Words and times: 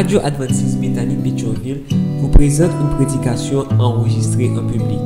Radio 0.00 0.18
Adventiste 0.24 0.78
Bethany 0.78 1.14
Pétionville 1.16 1.82
vous 2.20 2.28
présente 2.28 2.70
une 2.70 2.96
prédication 2.96 3.66
enregistrée 3.78 4.48
en 4.48 4.66
public. 4.66 4.98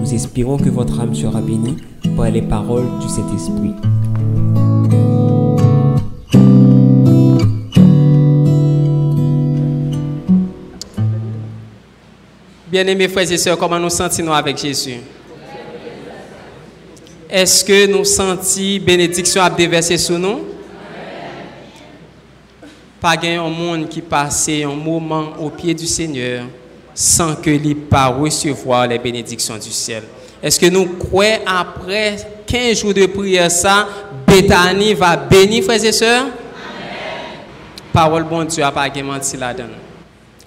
Nous 0.00 0.14
espérons 0.14 0.56
que 0.56 0.70
votre 0.70 0.98
âme 0.98 1.14
sera 1.14 1.42
bénie 1.42 1.76
par 2.16 2.30
les 2.30 2.40
paroles 2.40 2.86
du 3.02 3.06
Saint-Esprit. 3.06 3.74
Bien-aimés 12.72 13.08
frères 13.08 13.30
et 13.30 13.36
sœurs, 13.36 13.58
comment 13.58 13.78
nous 13.78 13.90
sentons 13.90 14.32
avec 14.32 14.56
Jésus? 14.56 15.00
Est-ce 17.28 17.62
que 17.62 17.92
nous 17.92 18.06
sentons 18.06 18.82
bénédiction 18.86 19.42
à 19.42 19.50
déverser 19.50 19.98
sur 19.98 20.18
nous? 20.18 20.49
Pas 23.00 23.16
un 23.22 23.48
monde 23.48 23.88
qui 23.88 24.02
passait 24.02 24.62
un 24.62 24.74
moment 24.74 25.32
au 25.38 25.48
pied 25.48 25.72
du 25.72 25.86
Seigneur 25.86 26.44
sans 26.94 27.34
que 27.36 27.48
lui 27.48 27.74
pas 27.74 28.08
recevoir 28.08 28.86
les 28.86 28.98
bénédictions 28.98 29.56
du 29.56 29.70
ciel. 29.70 30.02
Est-ce 30.42 30.60
que 30.60 30.66
nous 30.66 30.86
croyons 30.86 31.40
après 31.46 32.16
15 32.46 32.80
jours 32.80 32.92
de 32.94 33.06
prière 33.06 33.50
ça, 33.50 33.88
Bethany 34.26 34.94
va 34.94 35.16
bénir 35.16 35.64
frères 35.64 35.84
et 35.84 35.92
sœurs? 35.92 36.26
Parole 37.92 38.24
bon 38.24 38.44
Dieu 38.44 38.62
a 38.62 38.70
pas 38.70 38.88
menti 39.02 39.36
là-dedans. 39.36 39.68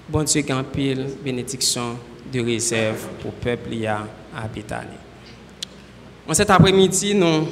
Bon 0.08 0.24
Dieu 0.24 0.42
grand 0.42 0.64
pile 0.64 1.08
bénédiction 1.24 1.98
de 2.32 2.40
réserve 2.40 3.08
pour 3.22 3.32
le 3.32 3.44
peuple 3.44 3.70
à 3.88 4.48
Bethany. 4.48 4.98
En 6.28 6.34
cet 6.34 6.50
après-midi, 6.50 7.16
nous 7.16 7.48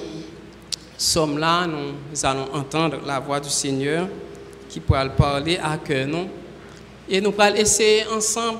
sommes 0.98 1.38
là, 1.38 1.66
nous 1.66 2.26
allons 2.26 2.48
entendre 2.54 2.98
la 3.06 3.20
voix 3.20 3.40
du 3.40 3.50
Seigneur 3.50 4.08
qui 4.72 4.80
pourra 4.80 5.08
parler 5.10 5.60
à 5.62 5.78
cœur 5.78 6.08
nous. 6.08 6.30
Et 7.10 7.20
nous 7.20 7.34
allons 7.38 7.56
essayer 7.58 8.06
ensemble 8.08 8.60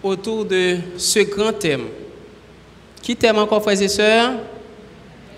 autour 0.00 0.44
de 0.44 0.76
ce 0.96 1.18
grand 1.20 1.52
thème. 1.52 1.86
Qui 3.02 3.16
thème 3.16 3.38
encore, 3.38 3.62
frères 3.62 3.82
et 3.82 3.88
sœurs? 3.88 4.34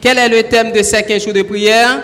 Quel 0.03 0.19
est 0.19 0.29
le 0.29 0.42
thème 0.42 0.73
de 0.73 0.83
ces 0.83 1.03
15 1.03 1.25
jours 1.25 1.33
de 1.33 1.42
prière? 1.42 2.03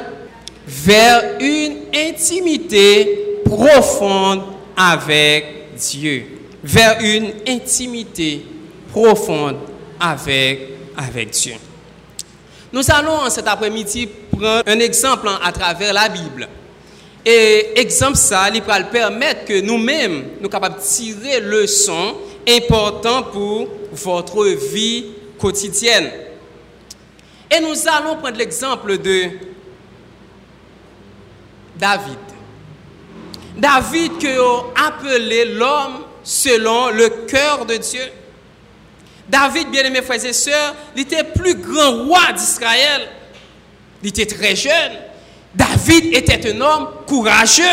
Vers 0.67 1.39
une 1.39 1.77
intimité 1.95 3.41
profonde 3.45 4.43
avec 4.75 5.75
Dieu. 5.77 6.25
Vers 6.65 6.99
une 7.01 7.31
intimité 7.47 8.43
profonde 8.91 9.57
avec, 10.01 10.61
avec 10.97 11.31
Dieu. 11.31 11.55
Nous 12.73 12.91
allons 12.91 13.29
cet 13.29 13.47
après-midi 13.47 14.09
prendre 14.31 14.63
un 14.67 14.81
exemple 14.81 15.29
à 15.43 15.53
travers 15.53 15.93
la 15.93 16.09
Bible. 16.09 16.49
Et 17.29 17.81
exemple 17.81 18.17
ça, 18.17 18.49
il 18.55 18.63
va 18.63 18.81
permettre 18.85 19.47
que 19.47 19.61
nous-mêmes, 19.61 20.27
nous 20.41 20.49
capables 20.49 20.77
de 20.77 20.81
tirer 20.81 21.41
leçons 21.41 22.15
importantes 22.49 23.33
pour 23.33 23.67
votre 23.91 24.45
vie 24.45 25.07
quotidienne. 25.37 26.09
Et 27.51 27.59
nous 27.59 27.89
allons 27.89 28.15
prendre 28.15 28.37
l'exemple 28.37 28.99
de 28.99 29.25
David. 31.77 32.19
David 33.57 34.19
que 34.19 34.87
appelé 34.87 35.47
l'homme 35.47 36.05
selon 36.23 36.91
le 36.91 37.09
cœur 37.27 37.67
de 37.67 37.77
Dieu. 37.77 38.05
David, 39.29 39.73
bien 39.73 39.83
aimé 39.83 40.01
frères 40.03 40.25
et 40.25 40.33
sœurs, 40.33 40.77
il 40.95 41.03
était 41.03 41.25
plus 41.25 41.57
grand 41.57 42.05
roi 42.05 42.33
d'Israël. 42.33 43.09
Il 44.01 44.11
était 44.11 44.27
très 44.27 44.55
jeune. 44.55 44.93
David 45.57 46.15
était 46.15 46.53
un 46.53 46.61
homme 46.61 46.89
courageux. 47.07 47.65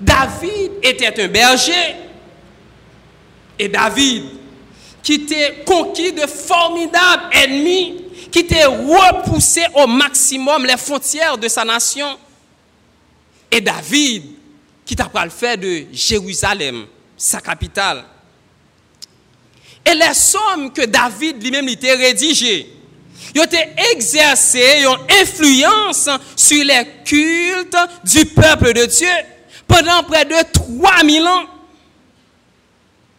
David 0.00 0.72
était 0.82 1.22
un 1.22 1.28
berger. 1.28 1.96
Et 3.58 3.68
David, 3.68 4.24
qui 5.02 5.14
était 5.14 5.62
conquis 5.66 6.12
de 6.12 6.26
formidables 6.26 7.24
ennemis, 7.32 8.04
qui 8.30 8.40
était 8.40 8.64
repoussé 8.64 9.62
au 9.74 9.86
maximum 9.86 10.64
les 10.64 10.76
frontières 10.76 11.36
de 11.36 11.48
sa 11.48 11.64
nation. 11.64 12.18
Et 13.50 13.60
David, 13.60 14.24
qui 14.84 14.96
t'a 14.96 15.10
le 15.14 15.56
de 15.56 15.86
Jérusalem, 15.92 16.86
sa 17.16 17.40
capitale. 17.40 18.04
Et 19.84 19.94
les 19.94 20.14
sommes 20.14 20.72
que 20.72 20.86
David 20.86 21.42
lui-même 21.42 21.68
était 21.68 21.94
rédigé, 21.94 22.68
il 23.34 23.40
a 23.40 23.90
exercé 23.92 24.84
une 24.84 25.20
influence 25.20 26.08
sur 26.36 26.64
les 26.64 26.86
cultes 27.04 27.76
du 28.04 28.24
peuple 28.26 28.72
de 28.74 28.84
Dieu 28.86 29.08
pendant 29.66 30.02
près 30.02 30.24
de 30.24 30.34
3000 30.52 31.26
ans. 31.26 31.46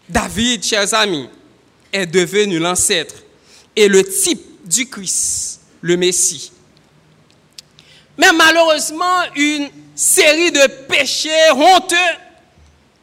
David, 0.08 0.64
chers 0.64 0.94
amis, 0.94 1.28
est 1.92 2.06
devenu 2.06 2.60
l'ancêtre 2.60 3.16
et 3.76 3.88
le 3.88 4.04
type 4.04 4.42
du 4.66 4.88
Christ, 4.88 5.62
le 5.82 5.98
Messie. 5.98 6.52
Mais 8.18 8.32
malheureusement, 8.32 9.24
une 9.36 9.70
série 9.96 10.52
de 10.52 10.68
péchés 10.88 11.52
honteux, 11.52 11.96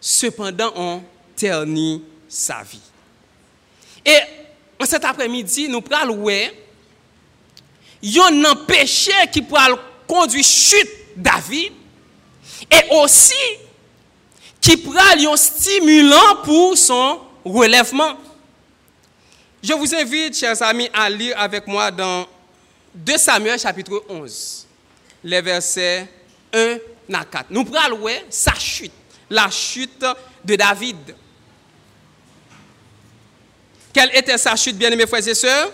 cependant, 0.01 0.73
ont 0.77 1.03
terni 1.35 2.05
sa 2.29 2.63
vie. 2.63 2.79
Et 4.05 4.19
cet 4.87 5.05
après-midi, 5.05 5.69
nous 5.69 5.81
prenons 5.81 6.25
ouais, 8.03 8.09
il 8.09 8.13
y 8.13 8.19
a 8.21 8.51
un 8.51 8.55
péché 8.55 9.13
qui 9.33 9.43
pourra 9.43 9.69
conduire 10.07 10.45
chute 10.45 10.89
David 11.17 11.73
et 12.71 12.95
aussi 12.95 13.35
qui 14.61 14.77
pourra 14.77 15.15
un 15.17 15.37
stimulant 15.37 16.37
pour 16.45 16.77
son 16.77 17.21
relèvement. 17.45 18.17
Je 19.63 19.73
vous 19.75 19.95
invite, 19.95 20.37
chers 20.37 20.61
amis, 20.63 20.89
à 20.93 21.09
lire 21.11 21.39
avec 21.39 21.67
moi 21.67 21.91
dans 21.91 22.27
2 22.95 23.19
Samuel 23.19 23.59
chapitre 23.59 24.05
11, 24.09 24.67
les 25.25 25.41
versets 25.41 26.09
1 26.53 26.79
à 27.13 27.25
4. 27.25 27.47
Nous 27.51 27.65
prenons 27.65 28.09
sa 28.31 28.55
chute, 28.55 28.93
la 29.29 29.51
chute 29.51 30.05
de 30.45 30.57
David. 30.57 31.15
Quelle 33.93 34.17
était 34.17 34.39
sa 34.39 34.57
chute, 34.57 34.77
bien-aimés 34.77 35.07
frères 35.07 35.27
et 35.27 35.35
sœurs? 35.35 35.71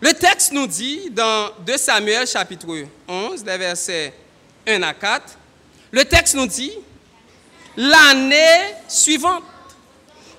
Le 0.00 0.12
texte 0.12 0.52
nous 0.52 0.66
dit 0.68 1.10
dans 1.10 1.50
2 1.66 1.76
Samuel 1.76 2.26
chapitre 2.26 2.66
11, 3.08 3.44
les 3.44 3.58
versets 3.58 4.12
1 4.66 4.80
à 4.82 4.94
4, 4.94 5.36
le 5.90 6.04
texte 6.04 6.34
nous 6.34 6.46
dit, 6.46 6.72
l'année 7.76 8.74
suivante, 8.86 9.42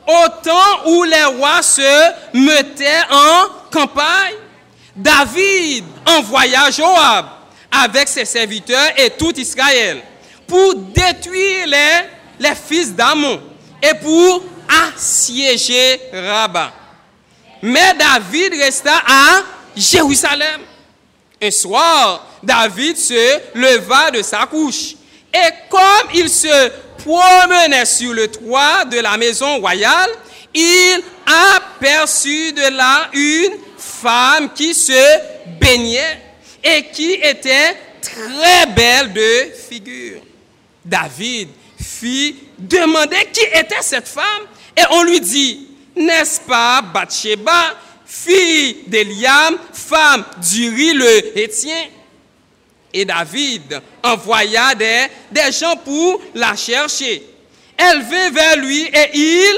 au 0.07 0.27
temps 0.41 0.87
où 0.87 1.03
les 1.03 1.25
rois 1.25 1.61
se 1.61 2.11
mettaient 2.33 3.03
en 3.11 3.47
campagne, 3.69 4.35
David 4.95 5.83
envoya 6.05 6.71
Joab 6.71 7.25
avec 7.69 8.07
ses 8.07 8.25
serviteurs 8.25 8.91
et 8.97 9.09
tout 9.11 9.37
Israël 9.37 10.01
pour 10.47 10.73
détruire 10.75 11.67
les, 11.67 12.47
les 12.47 12.55
fils 12.55 12.93
d'Amon 12.95 13.41
et 13.83 13.93
pour 13.95 14.43
assiéger 14.95 15.99
Rabat. 16.13 16.78
Mais 17.61 17.93
David 17.97 18.53
resta 18.53 19.01
à 19.05 19.43
Jérusalem. 19.75 20.61
Un 21.41 21.51
soir, 21.51 22.27
David 22.43 22.97
se 22.97 23.39
leva 23.55 24.11
de 24.11 24.21
sa 24.21 24.45
couche. 24.45 24.95
Et 25.33 25.49
comme 25.69 26.09
il 26.13 26.29
se 26.29 26.71
promenait 26.97 27.85
sur 27.85 28.13
le 28.13 28.27
toit 28.27 28.85
de 28.85 28.99
la 28.99 29.15
maison 29.17 29.59
royale, 29.59 30.11
il 30.53 31.01
aperçut 31.25 32.53
de 32.53 32.75
là 32.75 33.09
une 33.13 33.53
femme 33.77 34.51
qui 34.53 34.73
se 34.73 35.19
baignait 35.59 36.21
et 36.63 36.87
qui 36.91 37.13
était 37.13 37.75
très 38.01 38.65
belle 38.75 39.13
de 39.13 39.51
figure. 39.69 40.21
David 40.83 41.49
fit 41.81 42.35
demander 42.57 43.29
qui 43.31 43.45
était 43.53 43.81
cette 43.81 44.07
femme 44.07 44.43
et 44.75 44.81
on 44.91 45.03
lui 45.03 45.21
dit, 45.21 45.68
n'est-ce 45.99 46.39
pas 46.41 46.81
Bathsheba, 46.81 47.75
fille 48.05 48.83
d'Eliam, 48.87 49.57
femme 49.73 50.25
d'Uri 50.37 50.93
le 50.93 51.37
Hétien? 51.37 51.87
Et 52.91 53.05
David 53.05 53.81
envoya 54.01 54.73
des, 54.73 55.05
des 55.31 55.51
gens 55.51 55.75
pour 55.77 56.21
la 56.33 56.55
chercher. 56.55 57.23
Elle 57.77 58.01
vint 58.01 58.31
vers 58.31 58.57
lui 58.57 58.85
et 58.85 59.09
il 59.13 59.55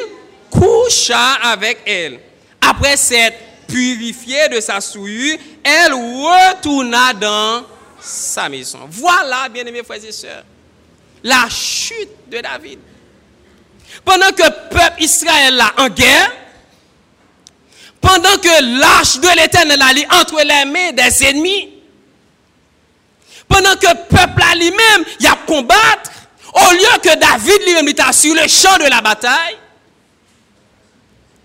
coucha 0.50 1.36
avec 1.44 1.80
elle. 1.86 2.20
Après 2.60 2.98
s'être 2.98 3.38
purifiée 3.68 4.50
de 4.50 4.60
sa 4.60 4.82
souillure, 4.82 5.38
elle 5.64 5.94
retourna 5.94 7.14
dans 7.14 7.64
sa 8.02 8.50
maison. 8.50 8.80
Voilà, 8.90 9.48
bien-aimés 9.48 9.84
frères 9.84 10.04
et 10.04 10.12
sœurs, 10.12 10.44
la 11.24 11.48
chute 11.50 12.10
de 12.30 12.40
David. 12.42 12.80
Pendant 14.06 14.32
que 14.32 14.44
le 14.44 14.70
peuple 14.70 15.04
Israël 15.04 15.56
là 15.56 15.74
en 15.78 15.90
guerre, 15.90 16.32
pendant 18.00 18.38
que 18.38 18.80
l'arche 18.80 19.20
de 19.20 19.38
l'éternel 19.38 19.82
allait 19.82 20.08
entre 20.12 20.42
les 20.42 20.66
mains 20.66 20.92
des 20.92 21.24
ennemis, 21.26 21.70
pendant 23.48 23.76
que 23.76 23.88
le 23.88 24.08
peuple 24.10 24.42
lui-même 24.58 25.06
y 25.20 25.28
a 25.28 25.36
combattre, 25.46 26.12
Au 26.54 26.72
lieu 26.74 27.00
que 27.02 27.18
David 27.18 27.62
lui-même 27.66 28.14
sur 28.14 28.36
le 28.36 28.48
champ 28.48 28.78
de 28.78 28.90
la 28.90 29.02
bataille, 29.02 29.58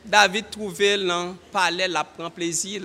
David 0.04 0.50
trouvait 0.50 0.96
le 0.96 1.32
palais 1.52 1.88
la 1.88 2.04
prend 2.04 2.30
plaisir. 2.30 2.82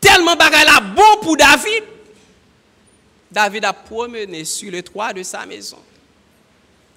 Tellement 0.00 0.36
bagaille 0.36 0.64
là 0.64 0.80
bon 0.80 1.20
pour 1.22 1.36
David. 1.36 1.84
David 3.30 3.64
a 3.64 3.72
promené 3.72 4.44
sur 4.44 4.70
le 4.70 4.82
toit 4.82 5.12
de 5.12 5.22
sa 5.22 5.44
maison. 5.44 5.78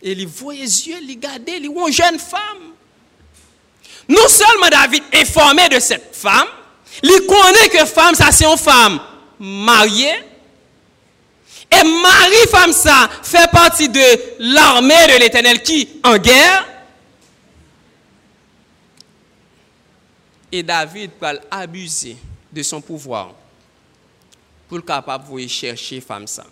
Et 0.01 0.11
il 0.11 0.27
voyait 0.27 0.61
les 0.61 0.88
yeux, 0.88 0.97
il 1.01 1.09
regardait, 1.15 1.57
il 1.57 1.65
une 1.65 1.91
jeune 1.91 2.19
femme. 2.19 2.73
Non 4.07 4.27
seulement 4.27 4.69
David 4.69 5.03
informé 5.13 5.67
de 5.69 5.79
cette 5.79 6.15
femme, 6.15 6.47
il 7.03 7.25
connaît 7.27 7.69
que 7.69 7.85
femme, 7.85 8.15
ça 8.15 8.31
c'est 8.31 8.45
une 8.45 8.57
femme 8.57 8.99
mariée. 9.39 10.23
Et 11.69 11.83
Marie, 11.83 12.47
femme, 12.49 12.71
ça 12.71 13.09
fait 13.23 13.51
partie 13.51 13.89
de 13.89 14.01
l'armée 14.39 15.07
de 15.07 15.19
l'éternel 15.19 15.61
qui 15.61 16.00
en 16.03 16.17
guerre. 16.17 16.65
Et 20.50 20.63
David 20.63 21.11
peut 21.11 21.39
abuser 21.51 22.15
de 22.53 22.63
son 22.63 22.79
pouvoir 22.79 23.33
pour 24.69 24.77
le 24.77 24.83
capable 24.83 25.29
de 25.41 25.47
chercher 25.47 26.00
femme 26.00 26.25
ça. 26.25 26.45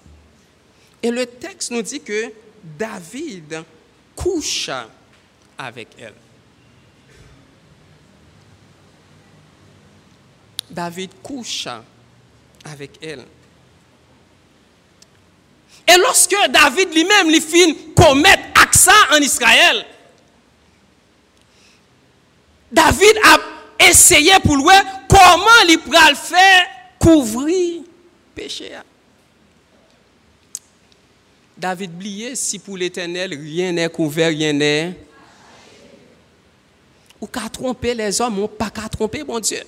Et 1.01 1.09
le 1.09 1.25
texte 1.25 1.71
nous 1.71 1.81
dit 1.81 2.01
que 2.01 2.31
David 2.65 3.63
coucha 4.15 4.89
avec 5.57 5.89
elle. 6.00 6.13
David 10.69 11.12
coucha 11.21 11.83
avec 12.63 12.97
elle. 13.01 13.25
Et 15.88 15.97
lorsque 15.97 16.35
David 16.50 16.94
lui-même 16.94 17.29
lui 17.29 17.39
fit 17.39 17.94
commettre 17.95 18.44
accent 18.59 18.91
en 19.12 19.17
Israël, 19.17 19.85
David 22.71 23.17
a 23.23 23.38
essayé 23.88 24.33
pour 24.44 24.57
lui 24.57 24.65
comment 25.07 25.69
il 25.69 25.77
pourrait 25.79 26.09
le 26.09 26.15
faire 26.15 26.65
couvrir 26.97 27.83
péché. 28.33 28.71
David 31.57 31.92
oubliait 31.94 32.36
si 32.36 32.60
pour 32.60 32.78
l'éternel 32.78 33.34
rien 33.34 33.72
n'est 33.72 33.90
couvert, 33.90 34.30
rien 34.30 34.52
n'est. 34.52 34.94
Ou 37.22 37.28
qu'à 37.28 37.48
tromper 37.50 37.94
les 37.94 38.19
hommes, 38.19 38.40
ou 38.40 38.48
pas 38.48 38.69
qu'à 38.69 38.90
tromper 38.90 39.24
mon 39.24 39.40
Dieu. 39.40 39.62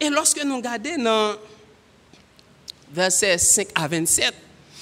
Et 0.00 0.08
lorsque 0.10 0.42
nous 0.44 0.56
regardons 0.56 1.02
dans 1.02 1.34
versets 2.92 3.36
5 3.36 3.68
à 3.74 3.88
27, 3.88 4.32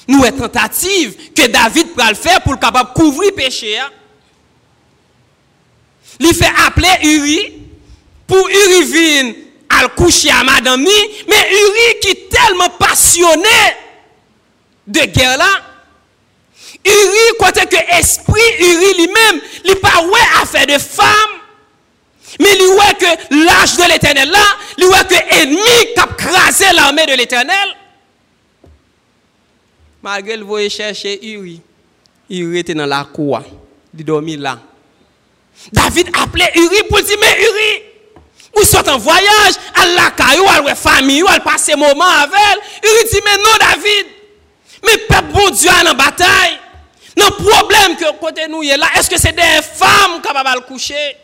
nous 0.08 0.22
avons 0.22 0.36
tentative 0.36 1.32
que 1.32 1.46
David 1.46 1.88
le 1.96 2.14
faire 2.14 2.42
pour 2.42 2.52
le 2.52 2.58
capable 2.58 2.92
couvrir 2.92 3.34
péché. 3.34 3.80
Il 6.20 6.34
fait 6.34 6.52
appeler 6.66 6.88
Uri 7.02 7.62
pour 8.26 8.46
Uri 8.46 8.84
vienne 8.84 9.34
à 9.68 9.88
coucher 9.88 10.30
à 10.30 10.44
madame 10.44 10.82
mais 10.82 11.50
Uri 11.50 12.00
qui 12.00 12.08
est 12.08 12.28
tellement 12.28 12.70
passionné 12.78 13.48
de 14.86 15.00
guerre 15.00 15.38
là, 15.38 15.62
Uri, 16.84 17.38
côté 17.38 17.66
que 17.66 17.98
esprit 17.98 18.40
Uri 18.60 18.94
lui-même, 18.98 19.40
il 19.64 19.74
pas 19.76 20.02
ouais 20.02 20.42
affaire 20.42 20.66
de 20.66 20.78
femme, 20.78 21.06
mais 22.38 22.48
il 22.54 22.66
voit 22.74 22.94
que 22.94 23.44
l'âge 23.44 23.76
de 23.76 23.92
l'éternel 23.92 24.30
là, 24.30 24.44
il 24.78 24.84
voit 24.86 25.04
que 25.04 25.14
l'ennemi 25.14 25.60
qui 25.94 26.00
a 26.00 26.06
crasé 26.06 26.66
l'armée 26.74 27.06
de 27.06 27.14
l'éternel. 27.14 27.76
Malgré 30.02 30.36
le 30.36 30.44
voyait 30.44 30.70
chercher 30.70 31.18
Uri, 31.26 31.60
Uri 32.30 32.58
était 32.58 32.74
dans 32.74 32.86
la 32.86 33.04
cour, 33.04 33.42
il 33.96 34.04
dormait 34.04 34.36
là. 34.36 34.58
David 35.72 36.10
appelait 36.22 36.52
Uri 36.54 36.82
pour 36.88 37.00
dire, 37.00 37.16
mais 37.20 37.36
Uri, 37.40 37.82
ou 38.56 38.62
sont 38.64 38.88
en 38.88 38.98
voyage, 38.98 39.54
à 39.74 39.86
la 39.86 40.10
caillou, 40.10 40.46
à 40.48 40.60
la 40.60 40.74
famille, 40.74 41.24
à 41.26 41.40
passer 41.40 41.74
moment 41.74 42.04
avec 42.04 42.38
elle. 42.52 42.88
Uri 42.88 43.04
dit, 43.10 43.20
mais 43.24 43.36
non 43.36 43.56
David, 43.58 44.06
mais 44.86 44.98
peuple 44.98 45.32
bon 45.32 45.50
Dieu 45.50 45.70
en 45.70 45.94
bataille. 45.94 46.58
Non 47.16 47.30
problème 47.30 47.96
que 47.96 48.18
côté 48.18 48.46
nous 48.48 48.62
est 48.62 48.76
là, 48.76 48.86
est-ce 48.96 49.08
que 49.08 49.18
c'est 49.18 49.32
des 49.32 49.62
femmes 49.62 50.20
qui 50.22 50.32
peuvent 50.32 50.66
coucher? 50.66 51.16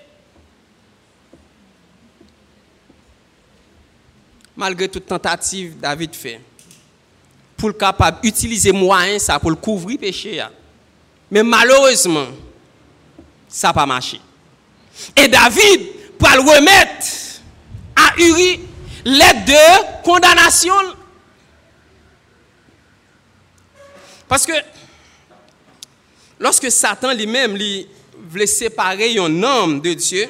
Malgré 4.56 4.88
toute 4.88 5.06
tentative, 5.06 5.78
David 5.78 6.14
fait. 6.14 6.40
Pour 7.56 7.68
le 7.68 7.74
capable 7.74 8.20
d'utiliser 8.22 8.72
moyen 8.72 9.18
ça 9.18 9.38
pour 9.38 9.50
le 9.50 9.56
couvrir 9.56 9.98
péché. 9.98 10.44
Mais 11.30 11.42
malheureusement, 11.42 12.26
ça 13.48 13.68
n'a 13.68 13.74
pas 13.74 13.86
marché. 13.86 14.20
Et 15.16 15.28
David, 15.28 16.18
pour 16.18 16.28
le 16.28 16.40
remettre 16.40 17.06
à 17.96 18.18
Uri, 18.18 18.60
l'aide 19.04 19.44
de 19.44 20.02
condamnation. 20.02 20.74
Parce 24.32 24.46
que 24.46 24.54
lorsque 26.40 26.70
Satan 26.70 27.12
lui-même 27.12 27.54
lui 27.54 27.86
voulait 28.30 28.46
séparer 28.46 29.18
un 29.18 29.42
homme 29.42 29.78
de 29.82 29.92
Dieu, 29.92 30.26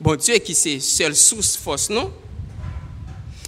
bon 0.00 0.16
Dieu 0.16 0.34
qui 0.38 0.52
c'est 0.52 0.80
seule 0.80 1.14
source 1.14 1.56
force, 1.56 1.90
non? 1.90 2.12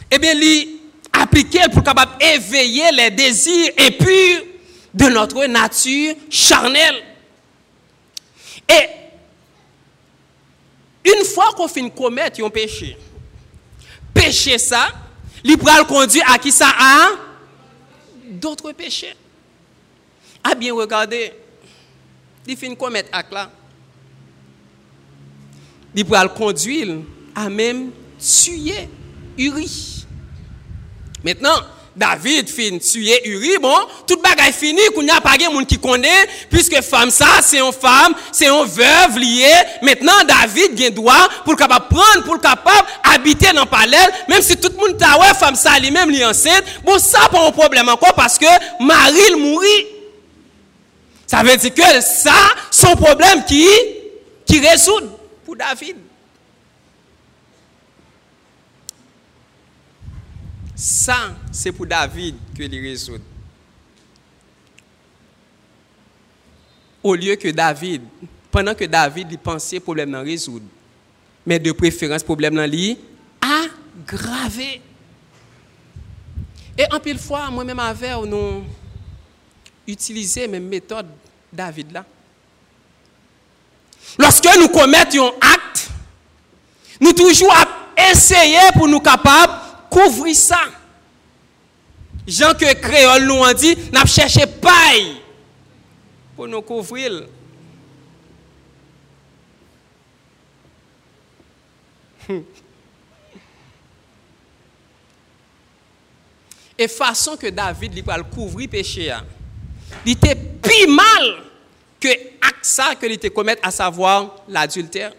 Eh 0.08 0.20
bien, 0.20 0.34
lui 0.34 0.82
appliquait 1.12 1.68
pour 1.72 1.82
capable 1.82 2.12
éveiller 2.22 2.92
les 2.92 3.10
désirs 3.10 3.72
impurs 3.76 4.44
de 4.94 5.06
notre 5.06 5.44
nature 5.46 6.14
charnelle. 6.30 7.02
Et 8.68 8.88
une 11.12 11.24
fois 11.24 11.50
qu'on 11.56 11.66
finit 11.66 11.90
commettre 11.90 12.40
un 12.44 12.50
péché, 12.50 12.96
péché 14.14 14.58
ça, 14.58 14.92
il 15.42 15.56
le 15.56 15.84
conduire 15.84 16.30
à 16.30 16.38
qui 16.38 16.52
ça 16.52 16.68
a 16.68 17.23
d'autres 18.38 18.72
péchés. 18.72 19.14
Ah 20.42 20.54
bien 20.54 20.74
regardez, 20.74 21.32
il 22.46 22.56
finit 22.56 22.74
de 22.74 22.78
commettre 22.80 23.08
acte 23.12 23.32
là? 23.32 23.50
Il 25.94 26.04
le 26.04 26.28
conduire 26.28 26.98
à 27.34 27.48
même 27.48 27.90
tuer 28.18 28.88
Uri. 29.38 30.06
Maintenant, 31.24 31.56
David 31.96 32.48
fin 32.48 32.78
tuer 32.78 33.20
Uri, 33.24 33.58
bon, 33.58 33.76
tout 34.06 34.20
bagay 34.20 34.50
fini, 34.52 34.80
qu'on 34.94 35.02
n'y 35.02 35.10
a 35.10 35.20
pas 35.20 35.36
de 35.36 35.44
monde 35.52 35.66
qui 35.66 35.78
connaît, 35.78 36.28
puisque 36.50 36.80
femme 36.82 37.10
ça, 37.10 37.40
c'est 37.40 37.60
une 37.60 37.72
femme, 37.72 38.14
c'est 38.32 38.48
une 38.48 38.64
veuve 38.64 39.18
liée. 39.18 39.54
Maintenant, 39.80 40.24
David 40.26 40.80
a 40.82 40.90
droit 40.90 41.28
pour 41.44 41.54
capable 41.56 41.86
prendre, 41.88 42.24
pour 42.24 42.40
capable 42.40 42.88
habiter 43.14 43.52
dans 43.52 43.62
le 43.62 43.68
palais, 43.68 43.96
même 44.28 44.42
si 44.42 44.56
tout 44.56 44.70
le 44.70 44.76
monde 44.76 44.98
t'a 44.98 45.18
ouais, 45.18 45.34
femme 45.38 45.54
ça, 45.54 45.78
lui-même, 45.78 46.10
lui 46.10 46.24
enceinte. 46.24 46.64
Bon, 46.84 46.98
ça, 46.98 47.28
pas 47.30 47.46
un 47.46 47.52
problème 47.52 47.88
encore, 47.88 48.14
parce 48.14 48.38
que 48.38 48.46
Marie 48.80 49.36
mourit. 49.36 49.86
Ça 51.26 51.42
veut 51.42 51.56
dire 51.56 51.74
que 51.74 52.00
ça, 52.00 52.34
son 52.70 52.96
problème 52.96 53.44
qui, 53.46 53.66
qui 54.44 54.58
résout 54.58 55.00
pour 55.44 55.56
David. 55.56 55.96
Ça, 60.74 61.34
c'est 61.52 61.72
pour 61.72 61.86
David 61.86 62.34
que 62.56 62.62
il 62.62 62.80
résout. 62.80 63.18
Au 67.02 67.14
lieu 67.14 67.36
que 67.36 67.48
David, 67.48 68.02
pendant 68.50 68.74
que 68.74 68.84
David 68.84 69.30
y 69.32 69.36
pensait 69.36 69.78
problème 69.78 70.10
non 70.10 70.22
résoudre, 70.22 70.64
mais 71.46 71.58
de 71.58 71.70
préférence 71.72 72.22
problème 72.22 72.54
non 72.54 72.64
li 72.64 72.98
aggravé. 73.40 74.80
Et 76.76 76.84
en 76.92 76.98
pile 76.98 77.18
fois, 77.18 77.50
moi-même 77.50 77.78
avec 77.78 78.10
nous 78.26 78.64
utiliser 79.86 80.48
même 80.48 80.66
méthode 80.66 81.06
David 81.52 81.92
là. 81.92 82.04
Lorsque 84.18 84.48
nous 84.58 84.68
commettons 84.68 85.28
un 85.28 85.52
acte, 85.52 85.88
nous 87.00 87.12
toujours 87.12 87.54
essayer 88.10 88.72
pour 88.74 88.88
nous 88.88 89.00
capables 89.00 89.63
couvrir 89.94 90.34
ça. 90.34 90.60
Jean 92.26 92.54
que 92.54 92.74
créole 92.74 93.26
nous 93.26 93.44
a 93.44 93.54
dit, 93.54 93.76
n'a 93.92 94.04
cherché 94.06 94.46
paille 94.46 95.20
pour 96.34 96.48
nous 96.48 96.62
couvrir. 96.62 97.28
Et 106.76 106.88
façon 106.88 107.36
que 107.36 107.46
David 107.46 107.94
lui 107.94 108.00
va 108.00 108.20
couvrir 108.22 108.68
péché, 108.68 109.14
il 110.04 110.12
était 110.12 110.34
plus 110.34 110.88
mal 110.88 111.44
que 112.00 112.08
ça 112.62 112.96
que 112.96 113.06
il 113.06 113.12
était 113.12 113.30
commettre, 113.30 113.60
à 113.64 113.70
savoir 113.70 114.42
l'adultère. 114.48 115.12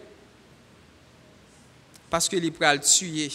Parce 2.10 2.28
que 2.28 2.36
il 2.36 2.42
le 2.44 2.80
tuer 2.80 3.30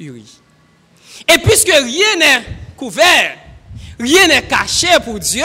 Et 0.00 1.38
puisque 1.38 1.72
rien 1.72 2.16
n'est 2.18 2.44
couvert. 2.76 3.36
Rien 3.98 4.26
n'est 4.26 4.42
caché 4.42 4.88
pour 5.04 5.18
Dieu. 5.18 5.44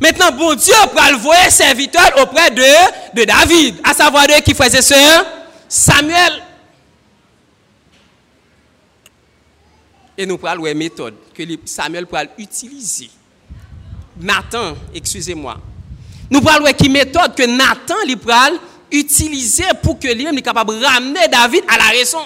Maintenant, 0.00 0.30
bon 0.32 0.54
Dieu 0.54 0.74
va 0.94 1.10
le 1.10 1.16
voir 1.16 1.50
serviteur 1.50 2.10
auprès 2.20 2.50
de, 2.50 3.18
de 3.18 3.24
David, 3.24 3.76
à 3.82 3.94
savoir 3.94 4.26
de 4.26 4.42
qui 4.42 4.54
faisait 4.54 4.82
ce 4.82 4.94
Samuel. 5.68 6.42
Et 10.18 10.26
nous 10.26 10.36
prenons 10.36 10.66
une 10.66 10.76
méthode 10.76 11.14
que 11.34 11.42
Samuel 11.64 12.06
pourra 12.06 12.24
utiliser. 12.36 13.10
Nathan, 14.18 14.76
excusez-moi. 14.94 15.58
Nous 16.30 16.40
parlons 16.40 16.72
qui 16.72 16.88
méthode 16.88 17.34
que 17.34 17.44
Nathan 17.46 17.94
lui 18.06 18.18
utiliser 18.90 19.64
pour 19.82 19.98
que 19.98 20.08
lui 20.08 20.24
soit 20.24 20.42
capable 20.42 20.78
de 20.78 20.84
ramener 20.84 21.28
David 21.28 21.64
à 21.68 21.78
la 21.78 21.84
raison. 21.84 22.20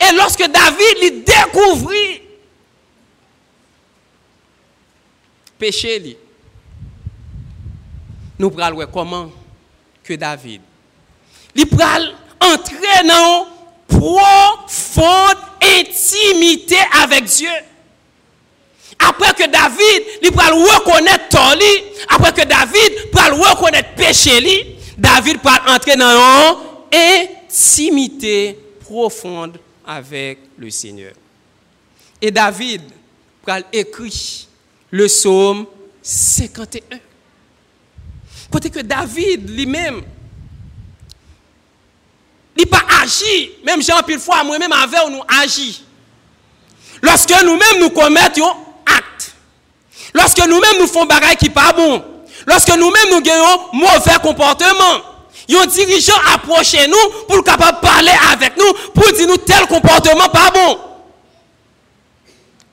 Et 0.00 0.14
lorsque 0.14 0.46
David 0.46 0.98
lui 1.00 1.10
découvrit 1.22 2.22
péché, 5.58 6.18
nous 8.38 8.50
parlons 8.50 8.86
comment 8.92 9.30
que 10.04 10.14
David, 10.14 10.62
il 11.54 11.66
pral 11.66 12.14
entrer 12.40 13.06
dans 13.08 13.46
profonde 13.88 15.36
intimité 15.60 16.76
avec 17.02 17.24
Dieu. 17.24 17.50
Après 19.00 19.32
que 19.32 19.48
David, 19.50 20.02
il 20.22 20.32
pral 20.32 20.52
reconnaître 20.52 21.28
Toli, 21.28 21.84
après 22.08 22.32
que 22.32 22.46
David 22.46 23.10
pral 23.10 23.32
reconnaître 23.32 23.94
péché, 23.94 24.78
David 24.96 25.40
pral 25.40 25.60
entrer 25.68 25.96
dans 25.96 26.86
une 26.92 26.98
intimité 27.46 28.58
profonde 28.80 29.58
avec 29.88 30.38
le 30.58 30.70
Seigneur. 30.70 31.14
Et 32.20 32.30
David 32.30 32.82
pral 33.42 33.64
écrit 33.72 34.46
le 34.90 35.06
psaume 35.06 35.66
51. 36.02 36.98
Côté 38.50 38.68
que 38.68 38.80
David 38.80 39.48
lui-même, 39.48 40.02
il 42.56 42.66
pas 42.66 42.84
agi, 43.02 43.52
même 43.64 43.82
Jean 43.82 44.02
pile 44.02 44.18
fois, 44.18 44.44
moi-même 44.44 44.72
avec 44.72 45.10
nous 45.10 45.22
agi. 45.42 45.84
Lorsque 47.00 47.42
nous-mêmes 47.42 47.80
nous 47.80 47.90
commettons 47.90 48.50
acte, 48.84 49.32
lorsque 50.12 50.44
nous-mêmes 50.46 50.80
nous 50.80 50.86
faisons 50.86 51.06
bagaille 51.06 51.36
qui 51.36 51.48
pas 51.48 51.72
bon, 51.72 52.04
lorsque 52.46 52.76
nous-mêmes 52.76 53.10
nous 53.12 53.20
gagnons 53.20 53.72
mauvais 53.72 54.18
comportement, 54.20 55.07
un 55.56 55.66
dirigeant 55.66 56.20
approche 56.34 56.74
nous 56.86 57.24
pour 57.26 57.42
capable 57.42 57.80
parler 57.80 58.12
avec 58.32 58.56
nous, 58.56 58.72
pour 58.92 59.12
dire 59.12 59.26
nous 59.26 59.38
tel 59.38 59.66
comportement 59.66 60.28
pas 60.28 60.50
bon. 60.50 60.78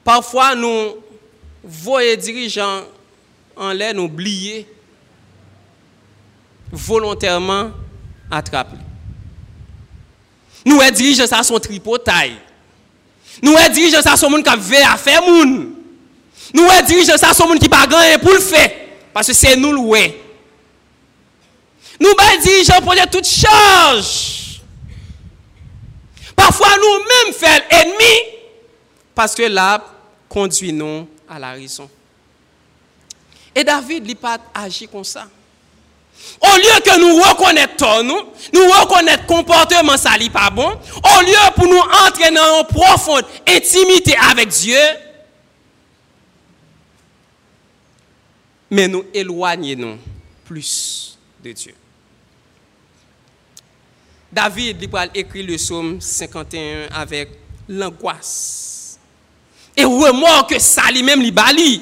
Parfois, 0.04 0.56
nous 0.56 0.96
voyons 1.64 2.20
dirigeants 2.20 2.82
en 3.56 3.72
l'air 3.72 3.94
nous 3.94 4.12
volontairement 6.72 7.72
attrapé. 8.30 8.76
Nous 10.66 10.82
est 10.82 10.92
dirigeants 10.92 11.28
ça 11.28 11.44
son 11.44 11.60
tripotaille. 11.60 12.36
Nous 13.42 13.54
est 13.54 13.70
dirigeants 13.70 14.02
ça 14.02 14.18
son 14.18 14.30
monde 14.30 14.44
qui 14.44 14.58
veut 14.58 14.84
à 14.84 14.98
faire 14.98 15.22
moun. 15.22 15.76
Nous 16.54 16.66
est 16.66 16.84
dirigeants 16.84 17.18
ça 17.18 17.34
son 17.34 17.48
monde 17.48 17.60
qui 17.60 17.70
pas 17.70 17.88
gagner 17.88 18.18
pour 18.18 18.34
le 18.34 18.40
faire 18.40 18.72
parce 19.14 19.28
que 19.28 19.34
c'est 19.34 19.56
nous 19.56 19.72
le 19.72 19.80
Nous 22.00 22.14
ba 22.16 22.38
dirigeants 22.42 22.82
pour 22.82 22.94
toute 23.12 23.26
charge. 23.26 24.62
Parfois 26.36 26.70
nous-mêmes 26.78 27.34
faisons 27.34 27.64
ennemi 27.70 28.36
parce 29.14 29.34
que 29.34 29.44
là 29.44 29.84
conduit 30.28 30.74
nous 30.74 31.08
à 31.30 31.40
la 31.40 31.52
raison. 31.54 31.90
Et 33.56 33.64
David 33.64 34.06
n'a 34.08 34.16
pas 34.16 34.38
agi 34.54 34.88
comme 34.88 35.04
ça. 35.06 35.28
Au 36.42 36.58
lieu 36.58 36.82
que 36.84 37.00
nous 37.00 37.16
reconnaissons 37.22 38.04
nous, 38.04 38.22
nous 38.54 38.70
reconnaissons 38.72 39.24
comportement 39.28 39.98
ça 39.98 40.18
n'est 40.18 40.30
pas 40.30 40.50
bon, 40.50 40.68
au 40.68 41.22
lieu 41.22 41.52
pour 41.56 41.66
nous 41.66 41.76
dans 41.76 42.62
une 42.62 42.68
profonde 42.68 43.26
intimité 43.48 44.16
avec 44.30 44.50
Dieu, 44.50 44.78
mais 48.70 48.88
nous 48.88 49.06
éloignons 49.14 49.98
plus 50.46 51.18
de 51.44 51.52
Dieu. 51.52 51.76
David 54.36 54.82
il 54.82 54.98
a 54.98 55.08
écrit 55.16 55.44
le 55.44 55.56
psaume 55.56 56.02
51 56.02 56.94
avec 56.94 57.30
l'angoisse. 57.70 59.00
Et 59.78 59.86
remords 59.86 60.48
que 60.48 60.60
ça 60.60 60.92
lui-même 60.92 61.22
lui 61.22 61.32
bali. 61.32 61.82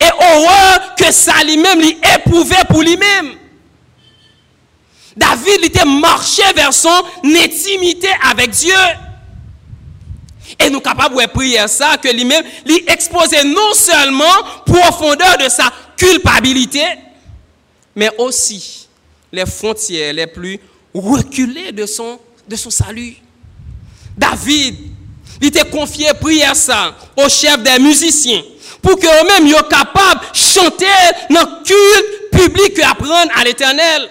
Et 0.00 0.10
horreur 0.10 0.94
que 0.96 1.12
ça 1.12 1.44
lui-même 1.44 1.78
lui 1.78 1.98
éprouvait 2.16 2.64
pour 2.70 2.80
lui-même. 2.80 3.34
David 5.14 5.64
était 5.64 5.84
marché 5.84 6.42
vers 6.56 6.72
son 6.72 7.04
intimité 7.22 8.08
avec 8.22 8.50
Dieu. 8.50 8.72
Et 10.58 10.70
nous 10.70 10.80
capables 10.80 11.20
de 11.20 11.26
prier 11.26 11.68
ça, 11.68 11.98
que 11.98 12.08
lui-même, 12.08 12.44
lui 12.64 12.82
exposait 12.86 13.44
non 13.44 13.74
seulement 13.74 14.24
profondeur 14.64 15.36
de 15.36 15.50
sa 15.50 15.70
culpabilité, 15.98 16.84
mais 17.94 18.10
aussi 18.16 18.88
les 19.30 19.44
frontières 19.44 20.14
les 20.14 20.26
plus 20.26 20.58
reculées 20.94 21.72
de 21.72 21.86
son, 21.86 22.18
de 22.48 22.56
son 22.56 22.70
salut. 22.70 23.16
David, 24.16 24.76
il 25.40 25.48
était 25.48 25.68
confié 25.68 26.08
prier 26.20 26.54
ça 26.54 26.94
au 27.16 27.28
chef 27.28 27.62
des 27.62 27.78
musiciens 27.78 28.42
pour 28.82 28.98
que 28.98 29.06
eux-mêmes 29.06 29.48
soient 29.50 29.62
capables 29.68 30.20
de 30.32 30.36
chanter 30.38 30.86
dans 31.30 31.40
le 31.40 31.64
culte 31.64 32.30
public 32.32 32.78
et 32.78 32.82
apprendre 32.82 33.30
à 33.36 33.44
l'éternel 33.44 34.08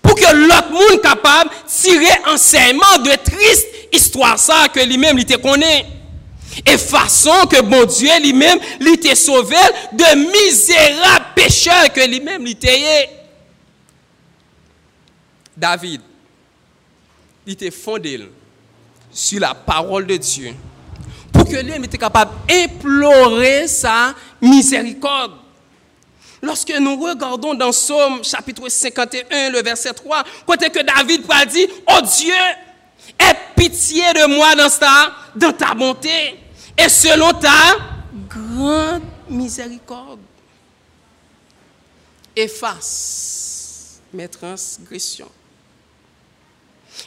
pour 0.00 0.14
que 0.14 0.34
l'autre 0.34 0.70
monde 0.70 1.00
capable 1.02 1.50
de 1.50 1.70
tirer 1.70 2.12
enseignement 2.26 2.98
de 3.04 3.10
triste 3.30 3.66
histoire 3.92 4.38
ça 4.38 4.66
que 4.72 4.80
lui-même 4.80 5.18
il 5.18 5.26
te 5.26 5.36
connaît. 5.36 5.86
Et 6.66 6.76
façon 6.76 7.46
que 7.50 7.60
bon 7.62 7.84
Dieu 7.84 8.10
lui-même 8.22 8.58
il 8.80 8.98
te 8.98 9.14
sauvé 9.14 9.56
de 9.92 10.16
misérables 10.16 11.26
pécheurs 11.34 11.92
que 11.92 12.06
lui-même 12.06 12.46
il 12.46 12.56
David, 15.62 16.00
il 17.46 17.52
était 17.52 17.70
fondé 17.70 18.28
sur 19.12 19.38
la 19.38 19.54
parole 19.54 20.08
de 20.08 20.16
Dieu 20.16 20.52
pour 21.32 21.44
que 21.44 21.54
lui-même 21.54 21.84
était 21.84 21.98
capable 21.98 22.32
d'implorer 22.48 23.68
sa 23.68 24.12
miséricorde. 24.40 25.34
Lorsque 26.42 26.76
nous 26.80 27.00
regardons 27.00 27.54
dans 27.54 27.70
Somme 27.70 28.24
chapitre 28.24 28.68
51, 28.68 29.50
le 29.50 29.62
verset 29.62 29.92
3, 29.92 30.24
côté 30.44 30.68
que 30.68 30.80
David 30.80 31.22
a 31.28 31.46
dit, 31.46 31.68
oh 31.88 32.00
Dieu, 32.18 32.34
aie 33.20 33.36
pitié 33.54 34.02
de 34.14 34.36
moi 34.36 34.56
dans 34.56 34.68
ta, 34.68 35.12
dans 35.36 35.52
ta 35.52 35.74
bonté 35.74 36.40
et 36.76 36.88
selon 36.88 37.32
ta 37.34 37.76
grande 38.28 39.02
miséricorde. 39.28 40.18
Efface 42.34 44.00
mes 44.12 44.26
transgressions. 44.26 45.30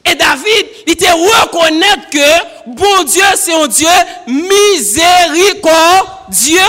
Et 0.05 0.15
David, 0.15 0.65
il 0.85 0.93
était 0.93 1.11
reconnaître 1.11 2.09
que 2.11 2.67
bon 2.67 3.03
Dieu, 3.03 3.23
c'est 3.35 3.53
un 3.53 3.67
Dieu 3.67 3.87
miséricordieux 4.27 6.59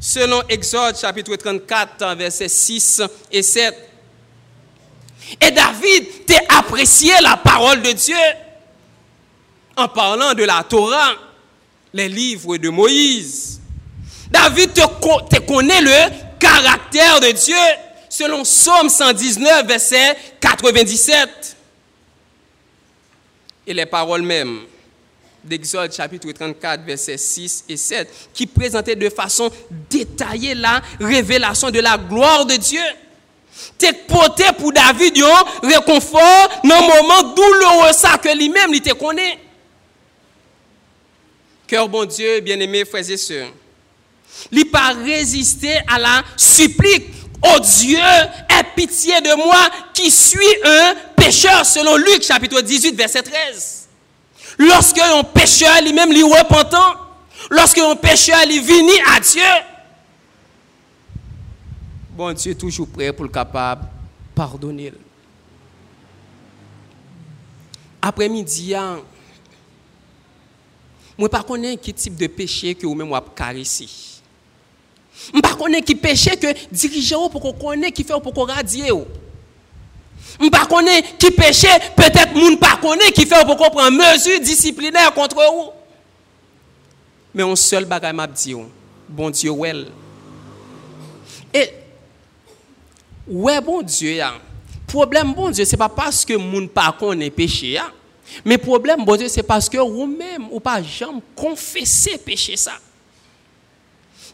selon 0.00 0.42
Exode 0.48 0.98
chapitre 0.98 1.36
34, 1.36 2.16
versets 2.16 2.48
6 2.48 3.02
et 3.30 3.42
7. 3.42 3.88
Et 5.40 5.50
David 5.50 6.26
t'a 6.26 6.58
apprécié 6.58 7.12
la 7.20 7.36
parole 7.36 7.82
de 7.82 7.92
Dieu 7.92 8.16
en 9.76 9.88
parlant 9.88 10.34
de 10.34 10.44
la 10.44 10.64
Torah, 10.68 11.14
les 11.92 12.08
livres 12.08 12.56
de 12.56 12.68
Moïse. 12.68 13.60
David 14.30 14.72
te, 14.74 15.38
connaît 15.40 15.80
le 15.80 16.38
caractère 16.38 17.20
de 17.20 17.30
Dieu 17.30 17.56
selon 18.08 18.44
Somme 18.44 18.88
119, 18.88 19.66
verset 19.66 20.16
97. 20.40 21.56
Et 23.68 23.74
les 23.74 23.84
paroles 23.84 24.22
mêmes 24.22 24.60
d'Exode 25.44 25.92
chapitre 25.92 26.32
34, 26.32 26.84
versets 26.84 27.18
6 27.18 27.66
et 27.68 27.76
7, 27.76 28.30
qui 28.32 28.46
présentait 28.46 28.96
de 28.96 29.10
façon 29.10 29.50
détaillée 29.90 30.54
la 30.54 30.80
révélation 30.98 31.70
de 31.70 31.78
la 31.78 31.98
gloire 31.98 32.46
de 32.46 32.54
Dieu. 32.54 32.80
T'es 33.76 33.92
porté 33.92 34.44
pour 34.56 34.72
David 34.72 35.22
un 35.22 35.68
réconfort 35.68 36.60
dans 36.64 36.76
un 36.76 36.80
moment 36.80 37.34
douloureux 37.34 37.92
ça 37.92 38.16
que 38.16 38.34
lui-même 38.34 38.72
il 38.72 38.80
te 38.80 38.94
connaît. 38.94 39.38
Cœur 41.66 41.90
bon 41.90 42.06
Dieu, 42.06 42.40
bien-aimés 42.40 42.86
frères 42.86 43.10
et 43.10 43.18
sœurs, 43.18 43.50
il 44.50 44.70
pas 44.70 44.94
résister 44.94 45.76
à 45.86 45.98
la 45.98 46.24
supplique. 46.38 47.10
Oh 47.42 47.60
Dieu, 47.60 47.98
aie 47.98 48.64
pitié 48.74 49.20
de 49.20 49.36
moi 49.36 49.70
qui 49.94 50.10
suis 50.10 50.38
un 50.64 50.94
pécheur 51.16 51.64
selon 51.64 51.96
Luc 51.96 52.22
chapitre 52.22 52.60
18 52.60 52.94
verset 52.96 53.22
13. 53.22 53.88
Lorsque 54.58 54.98
un 54.98 55.22
pécheur 55.22 55.80
lui-même 55.82 56.12
lui 56.12 56.22
repentant, 56.24 57.08
Lorsque 57.50 57.78
un 57.78 57.96
pécheur 57.96 58.40
est 58.40 58.58
venu 58.58 58.92
à 59.14 59.20
Dieu, 59.20 59.42
bon 62.10 62.32
Dieu 62.34 62.52
est 62.52 62.56
toujours 62.56 62.88
prêt 62.88 63.12
pour 63.12 63.24
le 63.24 63.30
capable 63.30 63.82
de 63.84 63.88
pardonner. 64.34 64.92
Après-midi, 68.02 68.74
hein, 68.74 68.98
moi 71.16 71.28
ne 71.32 71.42
connais 71.42 71.76
pas 71.76 71.82
quel 71.82 71.94
type 71.94 72.16
de 72.16 72.26
péché 72.26 72.74
que 72.74 72.86
vous 72.86 72.94
même 72.94 73.12
avez 73.12 73.26
caresser. 73.34 73.88
Je 75.32 75.36
ne 75.38 75.54
connais 75.54 75.82
qui 75.82 75.94
péché 75.94 76.36
que 76.36 76.46
dirigeant 76.70 77.28
pour 77.28 77.40
qu'on 77.40 77.52
connaisse 77.52 77.92
qui 77.92 78.04
fait 78.04 78.20
pour 78.20 78.32
qu'on 78.32 78.44
radier. 78.44 78.88
Je 78.88 80.44
ne 80.44 80.66
connais 80.66 81.02
qui 81.18 81.30
péché 81.30 81.68
peut-être 81.96 82.34
moun 82.34 82.58
pas 82.58 82.78
connaît 82.80 83.10
qui 83.12 83.26
fait 83.26 83.44
pour 83.44 83.56
qu'on 83.56 83.70
prenne 83.70 83.94
mesure 83.94 84.40
disciplinaire 84.40 85.12
contre 85.12 85.36
vous. 85.36 85.70
Mais 87.34 87.42
un 87.42 87.56
seul 87.56 87.84
bagage 87.84 88.14
m'a 88.14 88.26
dit 88.26 88.54
bon 89.08 89.30
Dieu 89.30 89.50
well. 89.50 89.88
Et 91.52 91.70
ouais 93.26 93.60
bon 93.60 93.82
Dieu. 93.82 94.22
Problème 94.86 95.34
bon 95.34 95.50
Dieu 95.50 95.64
c'est 95.64 95.76
pas 95.76 95.88
parce 95.88 96.24
que 96.24 96.34
moun 96.34 96.68
pas 96.68 96.94
connaît 96.98 97.30
péché. 97.30 97.78
Mais 98.44 98.56
problème 98.56 99.04
bon 99.04 99.16
Dieu 99.16 99.28
c'est 99.28 99.42
parce 99.42 99.68
que 99.68 99.78
vous 99.78 100.06
même 100.06 100.48
ou 100.50 100.60
pas 100.60 100.82
jamais 100.82 101.20
confesser 101.34 102.18
péché 102.18 102.56
ça. 102.56 102.72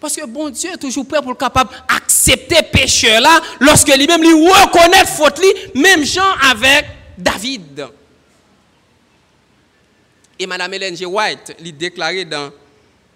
Parce 0.04 0.16
que 0.16 0.26
bon 0.26 0.50
Dieu 0.50 0.70
est 0.70 0.76
toujours 0.76 1.08
prêt 1.08 1.22
pour 1.22 1.34
capable 1.34 1.70
accepter 1.88 2.60
péché 2.70 3.08
là 3.20 3.40
lorsque 3.58 3.88
lui-même 3.88 4.20
lui 4.20 4.34
reconnaît 4.34 5.06
faute 5.06 5.38
lui, 5.38 5.80
même 5.80 6.04
Jean 6.04 6.30
avec 6.42 6.84
David. 7.16 7.86
Et 10.38 10.46
Madame 10.46 10.74
Hélène 10.74 10.94
G. 10.94 11.06
White 11.06 11.56
lui 11.58 11.72
déclaré 11.72 12.26
dans 12.26 12.50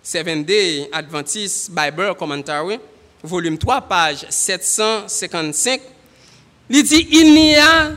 Seven 0.03 0.43
Day 0.43 0.89
Adventist 0.91 1.71
Bible 1.71 2.15
Commentary, 2.15 2.81
volume 3.23 3.59
3, 3.59 3.83
page 3.83 4.25
755, 4.31 5.83
il 6.71 6.83
dit 6.83 7.07
il 7.11 7.35
n'y 7.35 7.55
a 7.57 7.91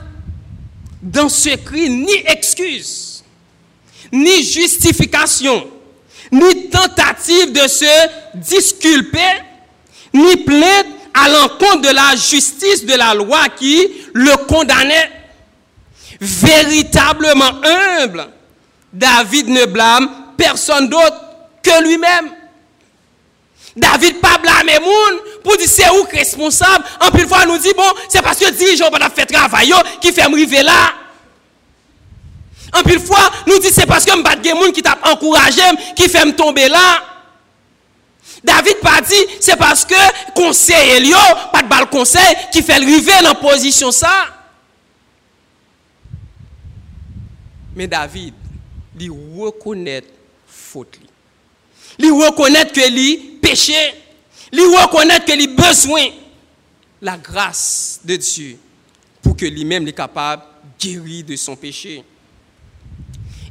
dans 1.01 1.29
ce 1.29 1.55
cri 1.55 1.89
ni 1.89 2.15
excuse, 2.25 3.23
ni 4.11 4.43
justification 4.43 5.71
ni 6.31 6.69
tentative 6.69 7.51
de 7.51 7.67
se 7.67 8.09
disculper, 8.35 9.19
ni 10.13 10.37
plainte 10.37 10.87
à 11.13 11.29
l'encontre 11.29 11.81
de 11.81 11.89
la 11.89 12.15
justice 12.15 12.85
de 12.85 12.95
la 12.95 13.13
loi 13.13 13.49
qui 13.57 13.91
le 14.13 14.35
condamnait. 14.47 15.11
Véritablement 16.19 17.51
humble, 17.63 18.27
David 18.93 19.49
ne 19.49 19.65
blâme 19.65 20.09
personne 20.37 20.87
d'autre 20.87 21.19
que 21.63 21.83
lui-même. 21.83 22.31
David 23.75 24.19
pas 24.19 24.37
blâmer 24.37 24.79
moun 24.79 25.19
pour 25.43 25.55
dire 25.57 25.67
c'est 25.67 25.89
où 25.89 26.03
responsable. 26.11 26.83
En 26.99 27.09
plus 27.09 27.27
fois 27.27 27.45
nous 27.45 27.57
dit 27.57 27.73
bon, 27.75 27.83
c'est 28.09 28.21
parce 28.21 28.37
que 28.37 28.51
dirigeant 28.51 28.89
pas 28.89 29.09
fait 29.09 29.25
travail 29.25 29.73
qui 30.01 30.11
fait 30.11 30.27
me 30.29 30.63
là. 30.63 30.93
En 32.73 32.83
pile 32.83 32.99
fois, 32.99 33.31
nous 33.47 33.59
dit 33.59 33.69
c'est 33.71 33.85
parce 33.85 34.05
que 34.05 34.11
je 34.11 34.41
des 34.41 34.49
gens 34.49 34.71
qui 34.71 34.81
t'a 34.81 34.97
encouragé, 35.11 35.61
qui 35.95 36.07
fait 36.07 36.25
me 36.25 36.35
tomber 36.35 36.69
là. 36.69 37.03
David 38.43 38.77
pas 38.77 39.01
dit 39.01 39.15
c'est 39.39 39.57
parce 39.57 39.85
que 39.85 40.33
conseil 40.33 40.97
Elio, 40.97 41.17
pas 41.51 41.61
de 41.61 41.89
conseil, 41.89 42.35
qui 42.51 42.61
fait 42.61 42.73
arriver 42.73 43.11
dans 43.23 43.35
position 43.35 43.91
ça. 43.91 44.27
Mais 47.75 47.87
David, 47.87 48.33
il 48.99 49.11
reconnaît 49.11 50.03
faute. 50.47 50.99
Il 51.99 52.11
reconnaît 52.11 52.65
que 52.67 52.89
lui 52.91 53.17
péché. 53.41 53.73
Il 54.51 54.61
reconnaît 54.61 55.19
que 55.19 55.33
lui 55.33 55.47
besoin 55.47 56.07
la 57.01 57.17
grâce 57.17 57.99
de 58.03 58.15
Dieu 58.15 58.57
pour 59.21 59.35
que 59.35 59.45
lui-même 59.45 59.83
soit 59.85 59.93
capable 59.93 60.43
de 60.79 60.87
guérir 60.87 61.25
de 61.25 61.35
son 61.35 61.55
péché. 61.55 62.03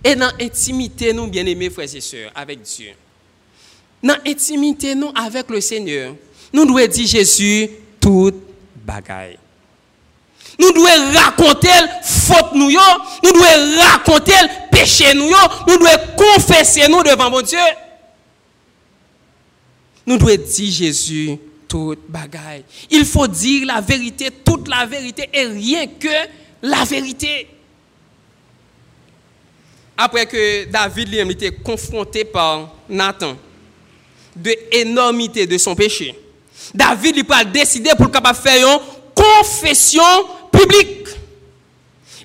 Et 0.02 0.14
dans 0.14 0.32
l'intimité, 0.38 1.12
nous, 1.12 1.26
bien-aimés 1.26 1.70
frères 1.70 1.94
et 1.94 2.00
sœurs, 2.00 2.30
avec 2.34 2.62
Dieu. 2.62 2.92
Dans 4.02 4.16
l'intimité, 4.24 4.94
nous, 4.94 5.12
avec 5.14 5.48
le 5.50 5.60
Seigneur, 5.60 6.14
nous 6.52 6.64
devons 6.64 6.86
dire 6.86 7.06
Jésus 7.06 7.68
toute 8.00 8.36
bagaille. 8.84 9.38
Nous 10.58 10.72
devons 10.72 11.18
raconter 11.18 11.68
faute 12.02 12.54
nous, 12.54 12.70
nous 12.70 13.32
devons 13.32 13.80
raconter 13.80 14.32
péché 14.70 15.14
nous, 15.14 15.28
nous 15.68 15.76
devons 15.76 16.16
confesser 16.16 16.88
nous 16.88 17.02
devant 17.02 17.30
mon 17.30 17.42
Dieu. 17.42 17.58
Nous 20.06 20.16
devons 20.16 20.42
dire 20.42 20.72
Jésus 20.72 21.38
toute 21.68 22.00
bagaille. 22.08 22.64
Il 22.90 23.04
faut 23.04 23.28
dire 23.28 23.66
la 23.66 23.80
vérité, 23.80 24.30
toute 24.44 24.66
la 24.68 24.86
vérité 24.86 25.28
et 25.32 25.44
rien 25.44 25.86
que 25.86 26.08
la 26.62 26.84
vérité 26.84 27.46
après 30.02 30.24
que 30.24 30.64
David 30.64 31.08
lui 31.10 31.32
été 31.32 31.50
confronté 31.50 32.24
par 32.24 32.70
Nathan 32.88 33.36
de 34.34 34.50
l'énormité 34.72 35.46
de 35.46 35.58
son 35.58 35.74
péché, 35.74 36.18
David 36.74 37.16
lui 37.16 37.24
pas 37.24 37.44
décidé 37.44 37.90
pour 37.98 38.10
capable 38.10 38.38
faire 38.38 38.66
une 38.66 38.80
confession 39.14 40.02
publique. 40.50 41.06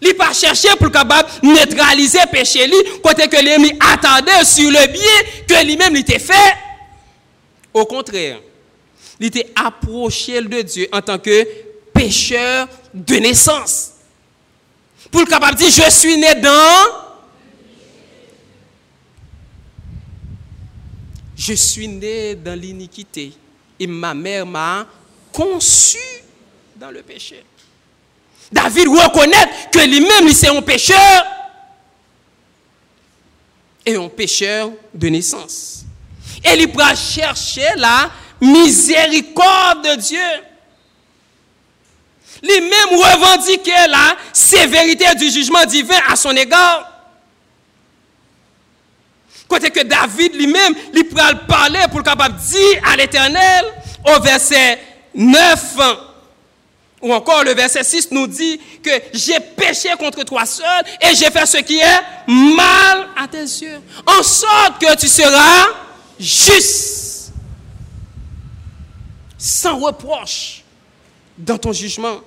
Il 0.02 0.14
pas 0.16 0.32
cherché 0.32 0.70
pour 0.80 0.90
capable 0.90 1.28
neutraliser 1.44 2.20
le 2.20 2.32
péché 2.32 2.66
lui 2.66 2.78
côté 3.04 3.28
que 3.28 3.44
l'ennemi 3.44 3.74
attendait 3.92 4.46
sur 4.46 4.70
le 4.72 4.88
bien 4.88 5.46
que 5.46 5.66
lui-même 5.66 5.98
était 5.98 6.20
fait. 6.20 6.54
Au 7.74 7.86
contraire, 7.86 8.40
il 9.20 9.26
était 9.28 9.52
approché 9.54 10.42
de 10.42 10.62
Dieu 10.62 10.88
en 10.94 11.02
tant 11.02 11.18
que 11.20 11.46
pécheur 11.94 12.70
de 12.94 13.16
naissance. 13.16 13.92
Pour 15.12 15.20
le 15.20 15.28
capable 15.28 15.58
dire 15.58 15.70
je 15.70 15.90
suis 15.92 16.16
né 16.18 16.36
dans 16.36 17.05
Je 21.48 21.54
suis 21.54 21.88
né 21.88 22.34
dans 22.34 22.60
l'iniquité 22.60 23.32
et 23.80 23.86
ma 23.86 24.16
mère 24.16 24.48
m'a 24.48 24.88
conçu 25.32 26.00
dans 26.76 26.90
le 26.90 27.04
péché. 27.04 27.46
David 28.52 28.88
reconnaît 28.88 29.48
que 29.72 29.78
lui-même, 29.86 30.28
c'est 30.34 30.48
un 30.48 30.62
pécheur 30.64 31.24
et 33.86 33.96
un 33.96 34.10
pécheur 34.10 34.72
de 34.92 35.08
naissance. 35.08 35.86
Et 36.44 36.56
il 36.56 36.68
va 36.72 36.96
chercher 36.96 37.76
la 37.76 38.10
miséricorde 38.42 39.84
de 39.84 40.02
Dieu. 40.02 40.32
Lui-même 42.42 42.90
revendiquait 42.90 43.88
la 43.88 44.18
sévérité 44.34 45.14
du 45.14 45.30
jugement 45.30 45.66
divin 45.66 46.00
à 46.08 46.16
son 46.16 46.36
égard. 46.36 46.95
Côté 49.48 49.70
que 49.70 49.84
David 49.84 50.36
lui-même, 50.36 50.74
il 50.94 51.06
pourra 51.06 51.36
parler 51.36 51.80
pour 51.92 52.04
capable 52.04 52.36
dire 52.36 52.82
à 52.92 52.96
l'Éternel 52.96 53.66
au 54.06 54.20
verset 54.22 54.80
9 55.14 55.78
ou 57.02 57.14
encore 57.14 57.44
le 57.44 57.54
verset 57.54 57.84
6 57.84 58.10
nous 58.12 58.26
dit 58.26 58.60
que 58.82 58.90
j'ai 59.14 59.40
péché 59.40 59.90
contre 60.00 60.24
toi 60.24 60.46
seul 60.46 60.84
et 61.02 61.14
j'ai 61.14 61.30
fait 61.30 61.46
ce 61.46 61.58
qui 61.58 61.78
est 61.78 62.28
mal 62.28 63.08
à 63.16 63.28
tes 63.28 63.44
yeux. 63.44 63.80
En 64.08 64.24
sorte 64.24 64.82
que 64.82 64.96
tu 64.98 65.08
seras 65.08 65.68
juste, 66.20 67.32
sans 69.38 69.78
reproche 69.80 70.64
dans 71.38 71.60
ton 71.60 71.74
jugement. 71.74 72.22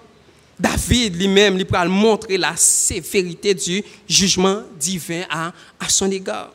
David 0.61 1.16
lui-même, 1.16 1.57
il 1.59 1.66
pourra 1.66 1.85
montrer 1.87 2.37
la 2.37 2.57
sévérité 2.57 3.54
du 3.54 3.83
jugement 4.09 4.62
divin 4.78 5.22
à, 5.31 5.52
à 5.81 5.88
son 5.88 6.11
égard. 6.11 6.52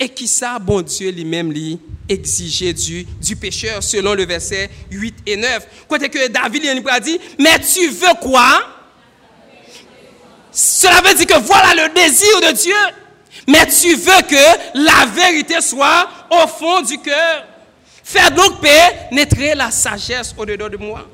Et 0.00 0.08
qui 0.08 0.28
ça, 0.28 0.58
bon 0.58 0.80
Dieu 0.82 1.10
lui-même, 1.10 1.52
lui, 1.52 1.78
exigeait 2.08 2.72
du, 2.72 3.04
du 3.04 3.36
pécheur, 3.36 3.82
selon 3.82 4.14
le 4.14 4.24
verset 4.24 4.70
8 4.90 5.14
et 5.26 5.36
9. 5.36 5.66
Côté 5.88 6.08
que 6.08 6.28
David 6.28 6.82
a 6.86 7.00
dit, 7.00 7.18
mais 7.38 7.58
tu 7.58 7.88
veux 7.88 8.14
quoi? 8.20 8.62
Cela 10.52 11.00
veut 11.02 11.14
dire 11.14 11.26
que 11.26 11.38
voilà 11.40 11.86
le 11.86 11.94
désir 11.94 12.40
de 12.40 12.56
Dieu. 12.56 12.74
Mais 13.46 13.66
tu 13.66 13.94
veux 13.94 14.22
que 14.28 14.78
la 14.86 15.06
vérité 15.06 15.60
soit 15.60 16.08
au 16.30 16.46
fond 16.46 16.82
du 16.82 16.98
cœur. 16.98 17.46
Fais 18.04 18.30
donc 18.30 18.60
pénétrer 18.60 19.54
la 19.54 19.70
sagesse 19.70 20.34
au-dedans 20.36 20.68
de 20.68 20.76
moi. 20.76 21.06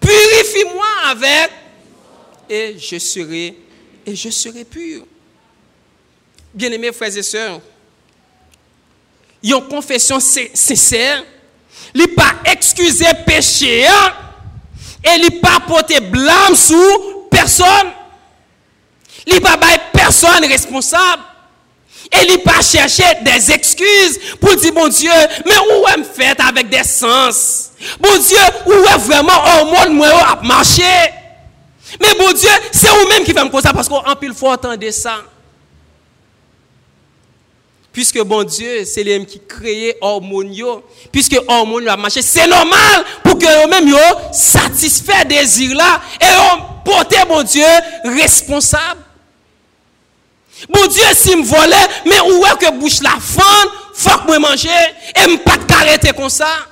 Purifie-moi 0.00 0.86
avec 1.08 1.50
et 2.48 2.76
je 2.78 2.98
serai 2.98 3.56
et 4.06 4.14
je 4.14 4.30
serai 4.30 4.64
pur. 4.64 5.04
Bien-aimés 6.54 6.92
frères 6.92 7.16
et 7.16 7.22
sœurs, 7.22 7.60
une 9.52 9.68
confession 9.68 10.18
sincère, 10.20 11.22
il 11.94 12.08
pas 12.08 12.34
excuser 12.44 13.06
péché 13.26 13.86
hein, 13.86 14.12
et 15.04 15.20
il 15.22 15.40
pas 15.40 15.60
porter 15.66 16.00
blâme 16.00 16.54
sur 16.54 17.28
personne. 17.30 17.92
Il 19.26 19.40
pas 19.40 19.56
personne 19.92 20.44
responsable. 20.44 21.22
Et 22.12 22.32
il 22.32 22.38
pas 22.38 22.62
chercher 22.62 23.04
des 23.22 23.50
excuses 23.50 24.20
pour 24.40 24.54
dire, 24.54 24.72
bon 24.72 24.86
Dieu, 24.88 25.10
mais 25.44 25.58
où 25.58 25.88
est-ce 25.88 26.04
fait 26.04 26.40
avec 26.40 26.68
des 26.68 26.84
sens? 26.84 27.72
Bon 27.98 28.16
Dieu, 28.18 28.38
où 28.66 28.72
est 28.72 28.98
vraiment 28.98 29.64
monde 29.64 29.90
moi 29.90 30.08
à 30.08 30.40
marcher? 30.42 30.82
Mais 32.00 32.14
bon 32.16 32.32
Dieu, 32.32 32.48
c'est 32.72 32.88
vous-même 32.88 33.24
qui 33.24 33.32
fait 33.32 33.44
me 33.44 33.60
ça 33.60 33.72
parce 33.72 33.88
qu'en 33.88 34.14
pile 34.14 34.34
faut 34.34 34.48
entendre 34.48 34.90
ça. 34.90 35.16
Puisque 37.96 38.22
bon 38.24 38.44
Dieu, 38.44 38.84
c'est 38.84 39.02
lui 39.02 39.24
qui 39.24 39.40
crée 39.40 39.96
hormonio. 40.02 40.84
Puisque 41.10 41.40
hormonio 41.48 41.88
a 41.88 41.96
marché, 41.96 42.20
c'est 42.20 42.46
normal 42.46 43.06
pour 43.24 43.38
que 43.38 43.46
eux-mêmes 43.46 43.96
satisfait 44.34 45.24
désir 45.24 45.74
là 45.74 46.02
et 46.20 46.26
on 46.52 46.82
porté 46.84 47.16
bon 47.26 47.42
Dieu 47.42 47.64
responsable. 48.04 49.00
Bon 50.68 50.86
Dieu, 50.88 51.04
si 51.14 51.36
me 51.36 51.42
volait, 51.42 51.88
mais 52.04 52.20
où 52.20 52.44
est 52.44 52.58
que 52.60 52.78
bouche 52.78 53.00
la 53.00 53.16
fond, 53.18 53.70
faut 53.94 54.18
que 54.18 54.26
moi 54.26 54.40
manger 54.40 54.68
et 55.14 55.28
me 55.28 55.38
pas 55.38 55.56
arrêter 55.76 56.12
comme 56.12 56.28
ça. 56.28 56.66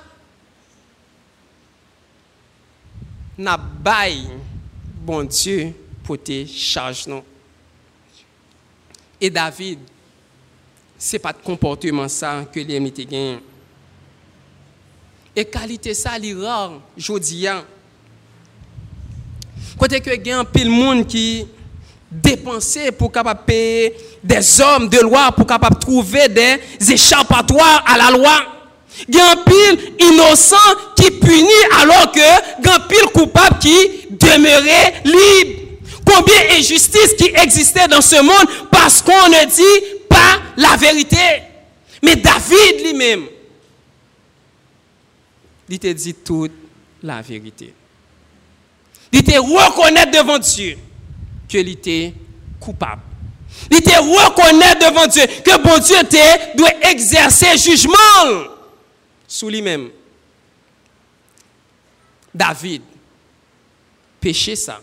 N'a 3.39 3.57
bail 3.57 4.29
bon 5.01 5.25
Dieu 5.25 5.73
pour 6.05 6.19
tes 6.23 6.47
charges 6.47 7.07
non. 7.07 7.25
Et 9.19 9.31
David 9.31 9.79
se 11.05 11.21
pat 11.21 11.37
komporteman 11.45 12.09
sa 12.09 12.39
ke 12.49 12.65
li 12.65 12.77
emite 12.79 13.05
gen. 13.09 13.43
E 15.37 15.45
kalite 15.45 15.93
sa 15.99 16.15
li 16.17 16.33
rar 16.39 16.79
jodi 16.97 17.43
an. 17.51 17.61
Kote 19.77 20.01
ke 20.01 20.17
gen 20.23 20.47
pil 20.55 20.71
moun 20.73 21.03
ki 21.05 21.45
depanse 22.25 22.93
pou 22.95 23.11
kapap 23.13 23.43
peye 23.49 23.91
des 24.25 24.53
om 24.65 24.87
de 24.89 25.03
lwa 25.03 25.27
pou 25.35 25.45
kapap 25.49 25.77
trouve 25.83 26.29
des 26.33 26.95
echapatoir 26.95 27.83
a 27.85 27.99
la 28.01 28.13
lwa. 28.15 28.37
Gen 29.11 29.43
pil 29.45 29.83
inosan 30.07 30.87
ki 30.97 31.11
puni 31.19 31.61
alor 31.81 32.09
ke 32.15 32.31
gen 32.65 32.89
pil 32.89 33.11
koupap 33.13 33.59
ki 33.61 33.77
demere 34.15 34.81
libe. 35.11 35.61
Konbyen 36.05 36.51
e 36.53 36.61
justis 36.61 37.15
ki 37.17 37.31
egziste 37.41 37.87
dan 37.89 38.03
se 38.05 38.21
moun 38.23 38.51
pas 38.73 39.01
kon 39.05 39.33
ne 39.33 39.45
di 39.49 39.69
pas 40.15 40.41
la 40.57 40.77
vérité. 40.77 41.43
Mais 42.03 42.17
David 42.17 42.81
lui-même, 42.85 43.27
il 45.69 45.79
te 45.79 45.93
dit 45.93 46.15
toute 46.15 46.53
la 47.03 47.23
vérité. 47.23 47.75
Il 49.13 49.23
te 49.25 49.39
reconnaître 49.39 50.13
devant 50.13 50.39
Dieu 50.39 50.77
que 51.49 51.59
était 51.59 52.13
coupable. 52.61 53.03
Il 53.71 53.79
était 53.79 53.97
reconnaître 53.97 54.91
devant 54.91 55.07
Dieu 55.07 55.23
que 55.45 55.63
bon 55.63 55.79
Dieu 55.79 55.97
doit 56.57 56.91
exercer 56.91 57.57
jugement 57.57 57.95
sur 59.27 59.49
lui-même. 59.49 59.91
David, 62.35 62.83
péché 64.21 64.57
ça, 64.57 64.81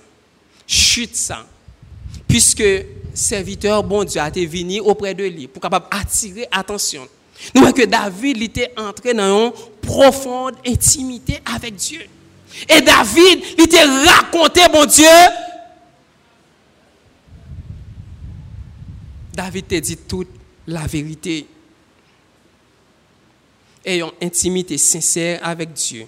chute 0.65 1.15
ça, 1.15 1.45
puisque 2.27 2.63
serviteur 3.13 3.83
bon 3.83 4.03
Dieu 4.03 4.21
a 4.21 4.27
été 4.27 4.45
venu 4.45 4.79
auprès 4.79 5.13
de 5.13 5.23
lui 5.25 5.47
pour 5.47 5.61
capable 5.61 5.85
attirer 5.91 6.47
attention. 6.51 7.07
Nous 7.55 7.61
voyons 7.61 7.75
que 7.75 7.85
David 7.85 8.41
était 8.41 8.71
entré 8.77 9.13
dans 9.13 9.47
une 9.47 9.51
profonde 9.81 10.55
intimité 10.65 11.39
avec 11.45 11.75
Dieu. 11.75 12.01
Et 12.69 12.81
David, 12.81 13.39
il 13.57 13.63
était 13.63 13.83
raconté, 13.83 14.61
bon 14.71 14.85
Dieu, 14.85 15.05
David 19.33 19.67
te 19.67 19.75
dit 19.75 19.97
toute 19.97 20.29
la 20.67 20.85
vérité. 20.85 21.47
Ayant 23.83 24.11
intimité 24.21 24.77
sincère 24.77 25.39
avec 25.41 25.73
Dieu. 25.73 26.05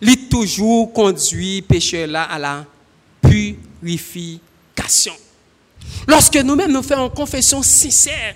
Il 0.00 0.28
toujours 0.28 0.92
conduit 0.92 1.60
pécheur 1.60 2.06
là 2.06 2.22
à 2.22 2.38
la 2.38 2.64
purification. 3.20 5.12
Lorsque 6.06 6.36
nous-mêmes 6.36 6.72
nous 6.72 6.82
faisons 6.82 7.06
une 7.06 7.14
confession 7.14 7.62
sincère, 7.62 8.34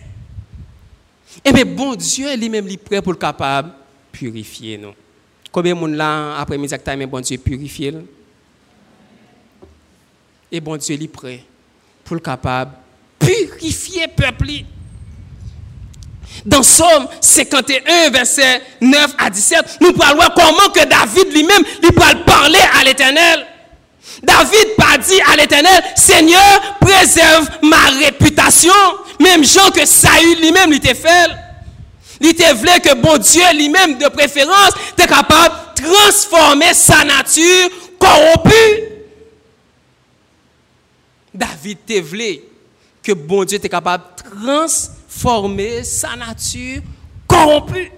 eh 1.44 1.52
bien, 1.52 1.64
bon 1.64 1.94
Dieu 1.94 2.34
lui-même 2.36 2.68
est 2.68 2.76
prêt 2.76 3.02
pour 3.02 3.12
le 3.12 3.18
capable 3.18 3.72
purifier 4.12 4.78
nous. 4.78 4.94
Combien 5.52 5.74
de 5.74 5.80
monde 5.80 5.94
là, 5.94 6.38
après 6.38 6.58
midi 6.58 6.74
mais 6.96 7.06
bon 7.06 7.20
Dieu 7.20 7.38
purifier 7.38 7.94
Et 10.50 10.60
bon 10.60 10.76
Dieu 10.76 10.96
est 11.00 11.08
prêt 11.08 11.44
pour 12.04 12.16
le 12.16 12.20
capable 12.20 12.72
purifier 13.18 14.08
peuple. 14.08 14.64
Dans 16.44 16.62
Somme 16.62 17.08
51, 17.20 18.10
verset 18.10 18.62
9 18.80 19.14
à 19.18 19.30
17, 19.30 19.78
nous 19.80 19.92
parlons 19.92 20.28
comment 20.34 20.70
que 20.72 20.86
David 20.86 21.32
lui-même, 21.32 21.62
il 21.82 21.88
peut 21.92 22.24
parler 22.24 22.58
à 22.78 22.84
l'éternel. 22.84 23.25
David 24.26 24.74
pas 24.76 24.98
dit 24.98 25.20
à 25.32 25.36
l'éternel, 25.36 25.82
Seigneur, 25.94 26.78
préserve 26.80 27.48
ma 27.62 27.86
réputation. 28.04 28.72
Même 29.20 29.44
Jean 29.44 29.70
que 29.70 29.86
Saül 29.86 30.40
lui-même 30.40 30.70
lui 30.70 30.78
était 30.78 30.94
fait. 30.94 31.30
Il 32.20 32.28
était 32.30 32.52
voulu 32.52 32.80
que 32.82 32.94
bon 32.94 33.18
Dieu 33.18 33.42
lui-même 33.54 33.98
de 33.98 34.08
préférence 34.08 34.72
était 34.92 35.06
capable 35.06 35.54
de 35.76 35.82
transformer 35.84 36.74
sa 36.74 37.04
nature 37.04 37.68
corrompue. 38.00 38.52
David 41.32 41.78
était 41.84 42.00
voulu 42.00 42.40
que 43.02 43.12
bon 43.12 43.44
Dieu 43.44 43.58
était 43.58 43.68
capable 43.68 44.04
de 44.16 44.40
transformer 44.40 45.84
sa 45.84 46.16
nature 46.16 46.82
corrompue. 47.28 47.92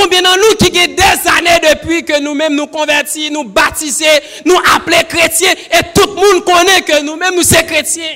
Combien 0.00 0.22
de 0.22 0.28
nous 0.28 0.56
qui 0.56 0.78
avons 0.78 0.94
des 0.94 1.28
années 1.28 1.74
depuis 1.74 2.04
que 2.04 2.20
nous-mêmes 2.20 2.54
nous 2.54 2.68
convertis, 2.68 3.32
nous 3.32 3.42
baptisés, 3.42 4.06
nous 4.44 4.56
appelés 4.76 5.02
chrétiens, 5.08 5.52
et 5.52 5.92
tout 5.92 6.08
le 6.08 6.14
monde 6.14 6.44
connaît 6.44 6.82
que 6.82 7.02
nous-mêmes 7.02 7.34
nous 7.34 7.42
sommes 7.42 7.66
chrétiens. 7.66 8.14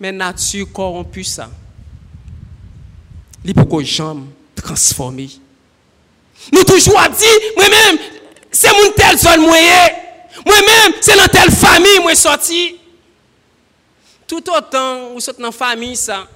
Mais 0.00 0.12
nature 0.12 0.66
corrompue 0.72 1.24
ça. 1.24 1.50
Il 3.44 3.52
faut 3.52 3.66
que 3.66 3.84
jambe 3.84 4.28
transformer. 4.56 5.28
Nous 6.50 6.64
toujours 6.64 7.02
dit, 7.10 7.54
moi-même, 7.54 7.98
c'est 8.50 8.72
mon 8.72 8.92
tel 8.96 9.18
seul 9.18 9.40
moyen. 9.40 9.90
Moi-même, 10.46 10.94
c'est 11.02 11.18
dans 11.18 11.28
telle 11.28 11.50
famille 11.50 11.98
moi 12.00 12.14
sorti. 12.14 12.76
Tout 14.26 14.42
autant 14.50 15.10
vous 15.10 15.28
êtes 15.28 15.38
dans 15.38 15.46
la 15.48 15.52
famille 15.52 15.96
ça. 15.96 16.26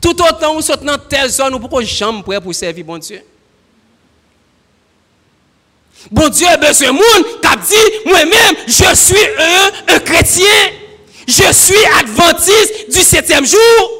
Tout 0.00 0.16
otan 0.24 0.56
ou 0.56 0.64
sot 0.64 0.84
nan 0.86 1.00
tel 1.10 1.28
zon 1.32 1.52
ou 1.52 1.62
pou 1.62 1.76
kon 1.76 1.86
jam 1.86 2.22
pre 2.24 2.40
pou 2.40 2.56
servi 2.56 2.84
bon 2.86 3.02
Diyo. 3.02 3.20
Bon 6.10 6.30
Diyo 6.32 6.50
e 6.50 6.60
bezwe 6.62 6.92
moun 6.94 7.26
kap 7.44 7.60
di 7.66 7.82
mwen 8.06 8.30
men, 8.30 8.62
je 8.66 8.94
suis 8.98 9.26
un, 9.38 9.82
un 9.96 10.00
kretien. 10.00 10.78
Je 11.26 11.52
suis 11.52 11.84
adventiste 12.00 12.90
du 12.90 13.00
septième 13.00 13.46
jour. 13.46 13.90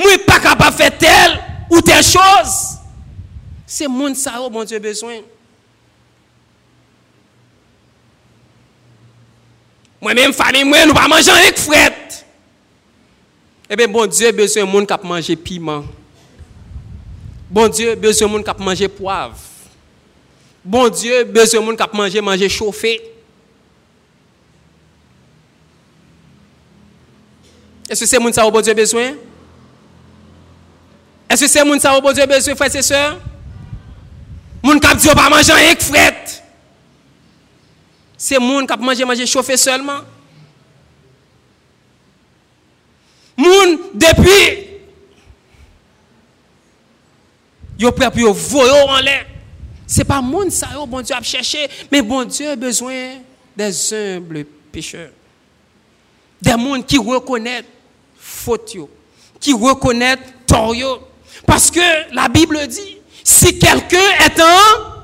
Mwen 0.00 0.22
pa 0.26 0.38
kap 0.42 0.60
ap 0.64 0.76
fè 0.76 0.90
tel 1.00 1.36
ou 1.70 1.80
tel 1.84 2.02
chose. 2.04 2.78
Se 3.70 3.88
moun 3.90 4.14
sa 4.18 4.38
ou 4.42 4.52
bon 4.52 4.68
Diyo 4.68 4.78
e 4.80 4.84
bezwen. 4.84 5.20
Mwen 10.00 10.16
men 10.16 10.36
fami 10.36 10.64
mwen 10.64 10.88
nou 10.88 10.96
pa 10.96 11.08
manjan 11.10 11.40
ek 11.48 11.60
fret. 11.60 12.20
Eh 13.72 13.76
bien, 13.76 13.86
bon 13.86 14.04
Dieu, 14.04 14.32
besoin 14.32 14.64
de 14.64 14.68
monde 14.68 14.84
qui 14.84 15.06
manger 15.06 15.36
piment. 15.36 15.84
Bon 17.48 17.68
Dieu, 17.68 17.94
besoin 17.94 18.26
de 18.26 18.32
monde 18.32 18.44
qui 18.44 18.62
manger 18.64 18.88
poivre. 18.88 19.36
Bon 20.64 20.88
Dieu, 20.88 21.22
besoin 21.22 21.60
de 21.60 21.66
monde 21.66 21.76
qui 21.76 21.96
manger 21.96 22.20
manger 22.20 22.48
chauffé. 22.48 23.00
Est-ce 27.88 28.00
que 28.00 28.06
c'est 28.06 28.18
monde 28.18 28.34
ça 28.34 28.44
au 28.44 28.50
bon 28.50 28.60
Dieu 28.60 28.74
besoin? 28.74 29.12
Est-ce 31.28 31.42
que 31.42 31.48
c'est 31.48 31.64
monde 31.64 31.80
ça 31.80 31.96
au 31.96 32.00
bon 32.00 32.12
Dieu 32.12 32.26
besoin, 32.26 32.56
frères 32.56 32.74
et 32.74 32.82
sœurs? 32.82 33.20
Monde 34.64 34.80
qui 34.80 34.96
dit 34.96 35.08
pas 35.14 35.30
manger 35.30 35.52
avec 35.52 35.80
fret. 35.80 36.24
C'est 38.16 38.40
monde 38.40 38.66
qui 38.66 38.72
a 38.72 38.76
mangé, 38.76 39.04
mangé 39.04 39.26
chauffé 39.26 39.56
seulement. 39.56 40.00
Moun 43.40 43.78
depuis 43.94 44.68
yo 47.78 47.90
prêt 47.92 48.10
pour 48.10 48.28
en 48.88 49.00
l'air. 49.00 49.26
C'est 49.86 50.04
pas 50.04 50.20
monde 50.20 50.50
ça 50.50 50.68
bon 50.86 51.00
Dieu 51.00 51.14
a 51.16 51.22
cherché, 51.22 51.68
mais 51.90 52.02
bon 52.02 52.24
Dieu 52.24 52.50
a 52.50 52.56
besoin 52.56 53.14
des 53.56 53.94
humbles 53.94 54.44
pécheurs. 54.70 55.10
Des 56.40 56.50
gens 56.50 56.82
qui 56.82 56.98
reconnaissent 56.98 57.64
faute 58.18 58.76
qui 59.40 59.52
reconnaissent 59.52 60.18
tort 60.46 60.74
Parce 61.46 61.70
que 61.70 62.14
la 62.14 62.28
Bible 62.28 62.66
dit 62.66 62.98
si 63.24 63.58
quelqu'un 63.58 63.98
est 64.26 64.38
un 64.38 65.02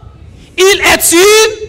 il 0.58 0.80
est 0.80 1.12
une 1.12 1.68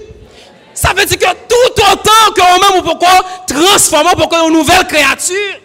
ça 0.74 0.94
veut 0.94 1.06
dire 1.06 1.18
que 1.18 1.26
tout 1.26 1.82
autant 1.92 2.34
que 2.36 2.42
nous-mêmes, 2.42 2.86
nous 2.86 2.94
pouvons 2.94 3.24
transformer 3.48 4.12
pour 4.12 4.32
une 4.32 4.54
nouvelle 4.54 4.86
créature. 4.86 5.62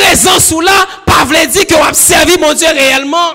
Présence 0.00 0.50
ou 0.52 0.60
là, 0.60 0.86
pas 1.04 1.24
veut 1.24 1.46
dire 1.46 1.66
que 1.66 1.74
vous 1.74 1.82
avez 1.82 1.94
servi 1.94 2.38
mon 2.38 2.54
Dieu 2.54 2.68
réellement. 2.68 3.34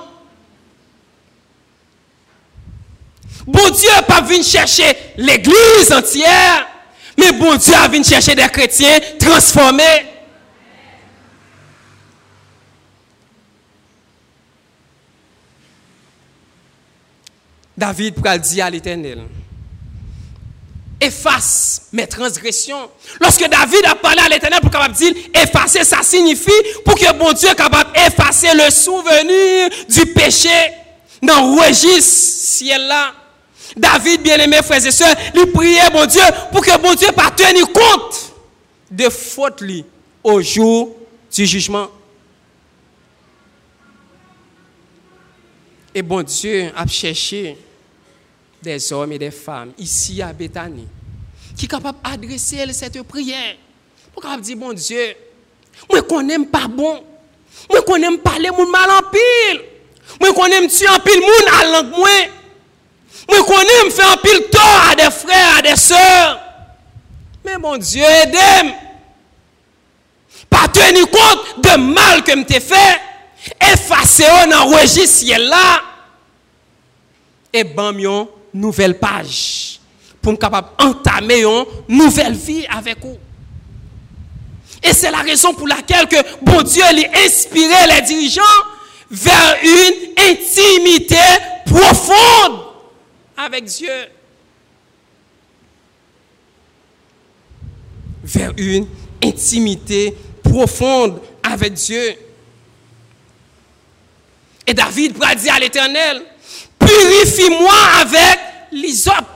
Bon 3.45 3.69
Dieu 3.69 3.89
pas 4.07 4.21
venu 4.21 4.43
chercher 4.43 4.95
l'église 5.17 5.91
entière, 5.91 6.67
mais 7.17 7.31
bon 7.33 7.55
Dieu 7.55 7.73
a 7.75 7.87
venu 7.87 8.03
chercher 8.03 8.33
des 8.33 8.47
chrétiens 8.49 8.99
transformés. 9.19 9.83
David 17.77 18.15
pral 18.15 18.39
dit 18.39 18.61
à 18.61 18.69
l'Éternel, 18.69 19.23
efface 21.05 21.83
mes 21.91 22.07
transgressions. 22.07 22.89
Lorsque 23.21 23.47
David 23.47 23.85
a 23.85 23.95
parlé 23.95 24.21
à 24.21 24.29
l'Éternel 24.29 24.59
pour 24.61 24.71
capable 24.71 24.95
dire 24.95 25.13
effacer, 25.33 25.83
ça 25.83 26.01
signifie 26.03 26.51
pour 26.83 26.95
que 26.95 27.13
bon 27.13 27.31
Dieu 27.33 27.49
capable 27.55 27.91
effacer 27.97 28.53
le 28.53 28.69
souvenir 28.71 29.69
du 29.89 30.05
péché 30.13 30.49
dans 31.21 31.41
le 31.41 31.61
registre 31.61 32.11
ciel 32.11 32.87
là. 32.87 33.13
David, 33.75 34.21
bien-aimé 34.21 34.57
frères 34.63 34.85
et 34.85 34.91
sœurs, 34.91 35.15
lui 35.33 35.47
priait 35.47 35.89
bon 35.91 36.05
Dieu 36.05 36.21
pour 36.51 36.61
que 36.61 36.77
bon 36.79 36.93
Dieu 36.93 37.11
pas 37.11 37.31
tenir 37.31 37.65
compte 37.67 38.33
de 38.89 39.09
faute 39.09 39.61
lui 39.61 39.83
au 40.23 40.41
jour 40.41 40.95
du 41.33 41.45
jugement. 41.45 41.87
Et 45.93 46.01
bon 46.01 46.23
Dieu 46.23 46.71
a 46.75 46.85
cherché 46.87 47.57
des 48.61 48.93
hommes 48.93 49.11
et 49.11 49.19
des 49.19 49.31
femmes 49.31 49.71
ici 49.77 50.21
à 50.21 50.33
Bethanie 50.33 50.87
qui 51.55 51.65
sont 51.65 51.77
capables 51.77 51.97
d'adresser 52.03 52.71
cette 52.73 53.01
prière. 53.03 53.55
Pour 54.13 54.23
capable 54.23 54.41
dire, 54.41 54.57
bon 54.57 54.73
Dieu, 54.73 55.15
moi 55.89 56.01
qu'on 56.01 56.21
n'aime 56.21 56.47
pas 56.47 56.67
bon, 56.67 57.03
moi 57.69 57.81
qu'on 57.81 57.95
aime 57.95 58.19
parler 58.19 58.49
moun 58.51 58.69
mal 58.69 58.89
en 58.89 59.09
pile, 59.09 59.61
moi 60.19 60.33
qu'on 60.33 60.45
aime 60.45 60.67
tuer 60.67 60.87
en 60.87 60.99
pile 60.99 61.19
moun 61.19 61.53
à 61.59 61.65
langue 61.65 61.97
moi, 61.97 62.09
moi 63.29 63.43
qu'on 63.43 63.59
aime 63.59 63.91
faire 63.91 64.13
en 64.13 64.17
pile 64.17 64.49
tort 64.51 64.81
à 64.91 64.95
des 64.95 65.11
frères, 65.11 65.57
à 65.57 65.61
des 65.61 65.75
sœurs. 65.75 66.39
Mais 67.43 67.57
mon 67.57 67.77
Dieu, 67.77 68.03
aidez-moi. 68.03 68.75
Pas 70.49 70.67
tenir 70.69 71.09
compte 71.09 71.61
de 71.63 71.77
mal 71.77 72.23
que 72.23 72.35
m'te 72.35 72.59
fait, 72.59 72.99
effacer 73.59 74.23
dans 74.49 74.69
le 74.69 74.75
registre 74.75 75.37
là 75.37 75.81
et 77.51 77.63
bam 77.63 77.99
yon 77.99 78.29
nouvelle 78.53 78.97
page 78.99 79.74
pour 80.25 80.31
me 80.31 80.37
capable 80.39 80.69
entamer 80.79 81.43
une 81.43 81.65
nouvelle 81.87 82.33
vie 82.33 82.65
avec 82.65 82.99
vous. 82.99 83.15
Et 84.81 84.91
c'est 84.91 85.11
la 85.11 85.19
raison 85.19 85.53
pour 85.53 85.67
laquelle 85.67 86.07
que 86.07 86.15
bon 86.41 86.63
Dieu 86.63 86.81
a 86.81 87.19
inspiré 87.23 87.75
les 87.93 88.01
dirigeants 88.01 88.41
vers 89.11 89.55
une 89.61 90.31
intimité 90.31 91.15
profonde 91.67 92.59
avec 93.37 93.65
Dieu. 93.65 93.91
Vers 98.23 98.51
une 98.57 98.87
intimité 99.23 100.17
profonde 100.43 101.21
avec 101.43 101.73
Dieu. 101.73 102.15
Et 104.65 104.73
David 104.73 105.17
va 105.17 105.35
dire 105.35 105.53
à 105.53 105.59
l'Éternel, 105.59 106.23
purifie-moi 106.79 107.75
avec 108.01 108.39
l'hysope 108.71 109.34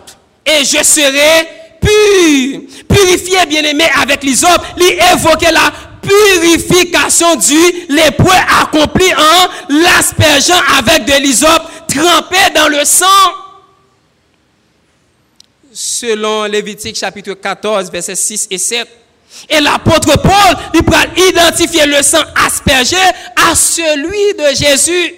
et 0.49 0.65
je 0.65 0.83
serai 0.83 1.47
pur. 1.81 2.61
Purifiez 2.87 3.45
bien-aimé 3.47 3.85
avec 4.01 4.23
l'hysope, 4.23 4.61
lui 4.77 4.89
évoquer 5.13 5.51
la 5.51 5.71
purification 6.01 7.35
du 7.35 7.93
lépreux 7.93 8.31
accompli 8.61 9.05
en 9.13 9.73
l'aspergeant 9.81 10.59
avec 10.77 11.05
de 11.05 11.21
l'hysope 11.21 11.63
trempé 11.87 12.37
dans 12.55 12.67
le 12.67 12.83
sang. 12.85 13.05
Selon 15.71 16.45
Lévitique 16.45 16.95
chapitre 16.95 17.33
14, 17.33 17.91
versets 17.91 18.15
6 18.15 18.47
et 18.49 18.57
7. 18.57 18.87
Et 19.49 19.59
l'apôtre 19.59 20.19
Paul, 20.21 20.57
il 20.73 20.83
peut 20.83 20.95
identifier 21.29 21.85
le 21.85 22.01
sang 22.01 22.23
aspergé 22.45 22.97
à 23.35 23.53
celui 23.55 24.33
de 24.33 24.55
Jésus. 24.55 25.13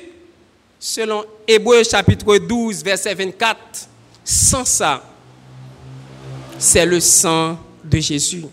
Selon 0.77 1.23
Hébreu 1.47 1.83
chapitre 1.83 2.37
12, 2.37 2.83
verset 2.83 3.13
24. 3.13 3.57
Sans 4.23 4.65
ça, 4.65 5.01
c'est 6.61 6.85
le 6.85 6.99
sang 6.99 7.57
de 7.83 7.99
Jésus. 7.99 8.45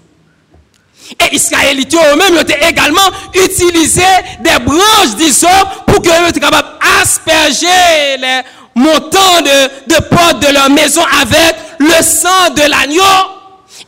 Et 1.20 1.34
Israélites 1.36 1.94
eux-mêmes 1.94 2.36
ont 2.38 2.66
également 2.68 3.00
utilisé 3.34 4.02
des 4.40 4.58
branches 4.64 5.14
d'hysope 5.16 5.84
pour 5.86 6.02
que 6.02 6.08
soient 6.08 6.32
capables 6.32 6.68
d'asperger 6.82 8.16
les 8.18 8.40
montants 8.74 9.40
de, 9.42 9.94
de 9.94 10.46
de 10.46 10.52
leur 10.52 10.70
maison 10.70 11.02
avec 11.20 11.56
le 11.78 12.02
sang 12.02 12.50
de 12.54 12.62
l'agneau. 12.62 13.02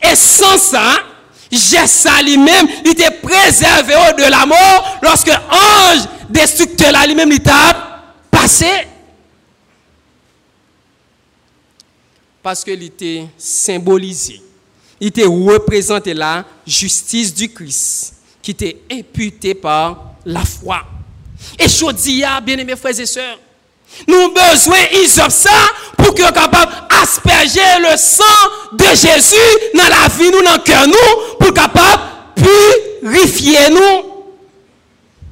Et 0.01 0.15
sans 0.15 0.57
ça, 0.57 0.93
ça 1.85 2.21
lui-même, 2.23 2.67
il 2.85 2.91
était 2.91 3.11
préservé 3.11 3.93
de 4.17 4.23
la 4.29 4.45
mort 4.45 4.97
lorsque 5.01 5.27
l'ange 5.27 6.05
destructeur 6.29 6.91
lui-même, 7.05 7.31
il 7.31 7.41
t'a 7.41 8.01
passé. 8.31 8.67
Parce 12.41 12.63
qu'il 12.63 12.81
était 12.83 13.25
symbolisé. 13.37 14.41
Il 14.99 15.07
était 15.07 15.25
représenté 15.25 16.13
la 16.13 16.45
justice 16.65 17.33
du 17.33 17.51
Christ 17.51 18.13
qui 18.41 18.51
était 18.51 18.81
imputée 18.91 19.53
par 19.53 20.15
la 20.25 20.43
foi. 20.43 20.83
Et 21.59 21.67
Chodia, 21.67 22.39
bien-aimés 22.41 22.75
frères 22.75 22.99
et 22.99 23.05
sœurs, 23.05 23.39
nous 24.07 24.15
avons 24.15 24.33
besoin 24.33 24.77
d'isop 24.91 25.29
ça 25.29 25.49
pour 25.97 26.13
que 26.13 26.21
capable 26.31 26.71
asperger 27.01 27.59
le 27.79 27.97
sang 27.97 28.23
de 28.73 28.85
Jésus 28.85 29.35
dans 29.73 29.89
la 29.89 30.07
vie, 30.07 30.31
nous, 30.31 30.43
dans 30.43 30.53
le 30.53 30.63
cœur, 30.63 30.87
nous, 30.87 31.37
pour 31.39 31.53
capable 31.53 32.01
purifier 32.35 33.69
nous. 33.69 34.11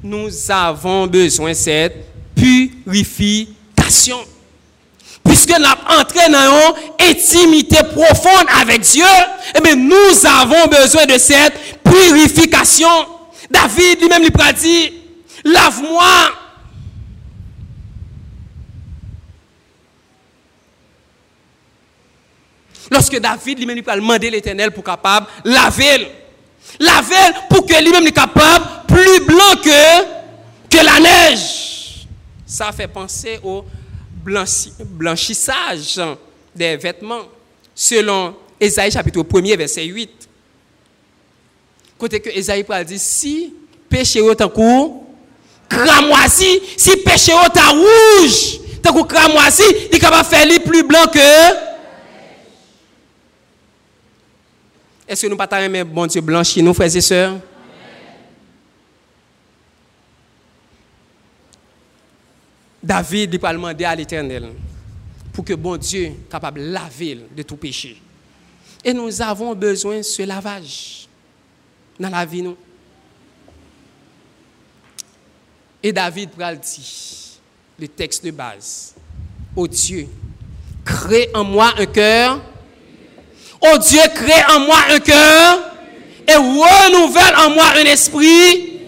Nous 0.02 0.50
avons 0.50 1.06
besoin 1.06 1.50
de 1.50 1.56
cette 1.56 1.94
purification 2.34 4.18
puisque 5.24 5.50
nous 5.58 5.64
avons 5.64 6.00
entré 6.00 6.28
dans 6.30 6.74
une 6.98 7.08
intimité 7.10 7.76
profonde 7.94 8.46
avec 8.60 8.80
Dieu, 8.80 9.04
eh 9.56 9.60
bien, 9.60 9.76
nous 9.76 10.26
avons 10.26 10.66
besoin 10.66 11.06
de 11.06 11.18
cette 11.18 11.82
purification. 11.82 12.88
David 13.50 14.00
lui-même 14.00 14.22
lui 14.22 14.30
a 14.40 14.52
dit, 14.52 14.92
lave-moi. 15.44 16.04
Lorsque 22.90 23.18
David 23.20 23.58
lui-même 23.58 23.76
lui 23.76 23.84
a 23.86 23.96
demandé 23.96 24.30
l'éternel 24.30 24.72
pour 24.72 24.82
capable 24.84 25.26
laver, 25.44 26.08
laver 26.78 27.36
pour 27.48 27.64
que 27.66 27.82
lui-même 27.82 28.02
soit 28.02 28.12
capable 28.12 28.64
plus 28.88 29.24
blanc 29.24 29.54
que, 29.62 30.04
que 30.76 30.84
la 30.84 30.98
neige. 30.98 32.06
Ça 32.46 32.72
fait 32.72 32.88
penser 32.88 33.38
au 33.44 33.64
blanchissage 34.22 36.00
des 36.54 36.76
vêtements, 36.76 37.22
selon 37.74 38.34
Esaïe 38.60 38.90
chapitre 38.90 39.24
1 39.34 39.56
verset 39.56 39.84
8. 39.84 40.10
Côté 41.98 42.20
que 42.20 42.30
Esaïe 42.30 42.64
dit, 42.86 42.98
si 42.98 43.54
péché 43.88 44.20
en 44.20 44.48
cours, 44.48 45.04
cramoisi, 45.68 46.60
si 46.76 46.96
péché 46.98 47.32
est 47.32 47.58
en 47.58 47.72
rouge, 47.72 48.60
tant 48.82 48.92
que 48.92 49.06
cramoisi, 49.06 49.62
il 49.90 49.96
est 49.96 49.98
capable 49.98 50.28
de 50.28 50.34
faire 50.34 50.62
plus 50.64 50.82
blanc 50.82 51.06
que. 51.12 51.70
Est-ce 55.08 55.22
que 55.22 55.26
nous 55.26 55.34
ne 55.34 55.38
pas 55.38 55.84
bon 55.84 56.06
Dieu 56.06 56.20
blanchi, 56.20 56.62
nous, 56.62 56.72
frères 56.72 56.94
et 56.94 57.00
sœurs? 57.00 57.38
David 62.82 63.34
il 63.34 63.46
a 63.46 63.52
demandé 63.52 63.84
à 63.84 63.94
l'Éternel 63.94 64.50
pour 65.32 65.44
que 65.44 65.52
bon 65.54 65.76
Dieu 65.76 66.12
capable 66.30 66.60
de 66.60 66.70
laver 66.70 67.18
de 67.36 67.42
tout 67.42 67.56
péché. 67.56 68.00
Et 68.82 68.92
nous 68.92 69.20
avons 69.20 69.54
besoin 69.54 69.98
de 69.98 70.02
ce 70.02 70.22
lavage 70.22 71.06
dans 71.98 72.08
la 72.08 72.24
vie 72.24 72.42
nous. 72.42 72.56
Et 75.82 75.92
David 75.92 76.30
dit 76.62 77.30
le 77.78 77.88
texte 77.88 78.24
de 78.24 78.30
base. 78.30 78.94
Oh 79.56 79.66
Dieu, 79.66 80.08
crée 80.84 81.30
en 81.34 81.44
moi 81.44 81.72
un 81.78 81.86
cœur. 81.86 82.40
Oh 83.60 83.78
Dieu, 83.78 84.00
crée 84.14 84.44
en 84.54 84.60
moi 84.60 84.78
un 84.90 85.00
cœur 85.00 85.58
et 86.26 86.34
renouvelle 86.34 87.36
en 87.36 87.50
moi 87.50 87.64
un 87.76 87.84
esprit. 87.84 88.80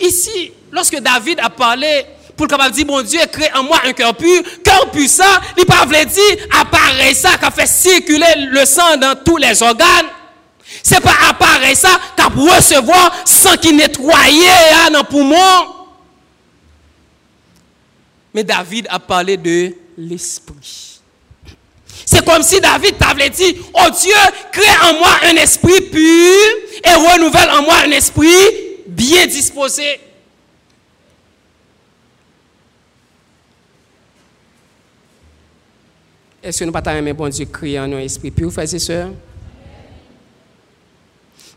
Ici, 0.00 0.52
lorsque 0.70 0.98
David 1.00 1.40
a 1.40 1.50
parlé 1.50 2.04
pour 2.38 2.46
capable 2.46 2.72
dire, 2.72 2.86
bon 2.86 3.02
Dieu, 3.02 3.20
crée 3.30 3.50
en 3.52 3.64
moi 3.64 3.80
un 3.84 3.92
cœur 3.92 4.14
pur. 4.14 4.42
Cœur 4.64 4.90
puissant, 4.92 5.24
il 5.58 5.66
pas 5.66 5.84
veut 5.84 6.04
dire, 6.04 6.46
appareil 6.58 7.14
ça 7.14 7.30
qui 7.36 7.50
fait 7.50 7.66
circuler 7.66 8.46
le 8.50 8.64
sang 8.64 8.96
dans 8.96 9.14
tous 9.22 9.36
les 9.36 9.60
organes. 9.60 10.06
C'est 10.82 11.00
pas 11.00 11.14
appareil 11.28 11.74
ça 11.74 11.98
qui 12.16 12.22
recevoir 12.22 13.12
sans 13.24 13.56
qu'il 13.56 13.76
nettoyer 13.76 14.46
dans 14.92 15.02
poumon. 15.02 15.74
Mais 18.32 18.44
David 18.44 18.86
a 18.88 19.00
parlé 19.00 19.36
de 19.36 19.74
l'esprit. 19.96 21.00
C'est 22.06 22.24
comme 22.24 22.42
si 22.42 22.60
David 22.60 22.96
t'avait 22.98 23.30
dit, 23.30 23.56
oh 23.74 23.90
Dieu, 24.00 24.14
crée 24.52 24.88
en 24.88 24.98
moi 24.98 25.10
un 25.24 25.36
esprit 25.36 25.80
pur 25.80 26.36
et 26.84 26.94
renouvelle 26.94 27.50
en 27.50 27.62
moi 27.62 27.74
un 27.84 27.90
esprit 27.90 28.28
bien 28.86 29.26
disposé. 29.26 30.00
Est-ce 36.42 36.60
que 36.60 36.64
nous 36.64 36.72
pas 36.72 36.94
aimer 36.94 37.12
bon 37.12 37.28
Dieu 37.28 37.46
créer 37.46 37.80
en 37.80 37.92
un 37.92 37.98
esprit 37.98 38.30
pur, 38.30 38.52
frères 38.52 38.72
et 38.72 38.78
sœurs? 38.78 39.10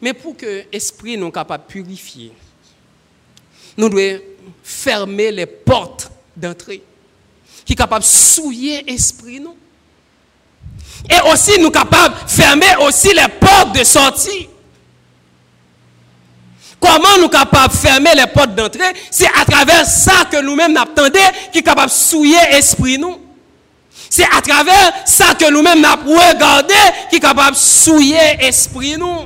Mais 0.02 0.14
pour 0.14 0.36
que 0.36 0.64
l'esprit 0.74 1.16
nous 1.18 1.30
capable 1.30 1.66
de 1.68 1.72
purifier, 1.72 2.32
nous 3.78 3.90
devons 3.90 4.20
fermer 4.64 5.32
les 5.32 5.46
portes 5.46 6.12
d'entrée 6.36 6.82
qui 7.64 7.74
est 7.74 7.76
capable 7.76 8.04
de 8.04 8.10
souiller 8.10 8.82
l'esprit 8.84 9.40
nous. 9.40 9.56
Et 11.10 11.32
aussi 11.32 11.60
nous 11.60 11.70
capable 11.70 12.16
de 12.16 12.30
fermer 12.30 12.76
aussi 12.88 13.10
les 13.14 13.28
portes 13.40 13.78
de 13.78 13.84
sortie. 13.84 14.50
Comment 16.80 17.20
nous 17.20 17.30
capable 17.30 17.72
de 17.72 17.78
fermer 17.78 18.16
les 18.16 18.26
portes 18.26 18.56
d'entrée? 18.56 18.94
C'est 19.12 19.30
à 19.40 19.46
travers 19.46 19.86
ça 19.86 20.26
que 20.32 20.42
nous-mêmes 20.42 20.76
attendons 20.78 21.20
qui 21.52 21.60
est 21.60 21.64
capable 21.64 21.90
de 21.90 21.96
souiller 21.96 22.40
l'esprit 22.52 22.98
nous. 22.98 23.20
C'est 24.12 24.26
à 24.26 24.42
travers 24.42 25.08
ça 25.08 25.34
que 25.36 25.50
nous-mêmes 25.50 25.86
avons 25.86 26.18
regardé 26.18 26.74
qui 27.10 27.16
est 27.16 27.20
capable 27.22 27.56
de 27.56 27.62
souiller 27.62 28.36
l'esprit 28.42 28.98
nous. 28.98 29.22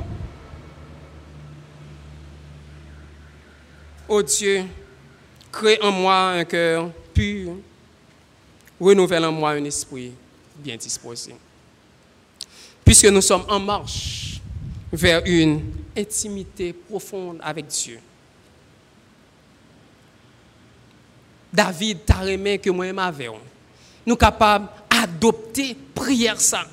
Oh 4.08 4.22
Dieu, 4.22 4.64
crée 5.50 5.76
en 5.82 5.90
moi 5.90 6.28
un 6.28 6.44
cœur 6.44 6.88
pur, 7.12 7.56
renouvelle 8.80 9.24
en 9.24 9.32
moi 9.32 9.50
un 9.50 9.64
esprit 9.64 10.12
bien 10.54 10.76
disposé. 10.76 11.34
Puisque 12.84 13.06
nous 13.06 13.22
sommes 13.22 13.44
en 13.48 13.58
marche 13.58 14.40
vers 14.92 15.20
une 15.24 15.62
intimité 15.98 16.72
profonde 16.72 17.40
avec 17.42 17.66
Dieu. 17.66 17.98
David 21.52 22.04
t'a 22.06 22.18
remis 22.18 22.60
que 22.60 22.70
moi 22.70 22.92
m'avais. 22.92 23.30
Nous 24.06 24.16
capables 24.16 24.68
d'adopter 24.90 25.76
prière 25.94 26.40
ça. 26.40 26.64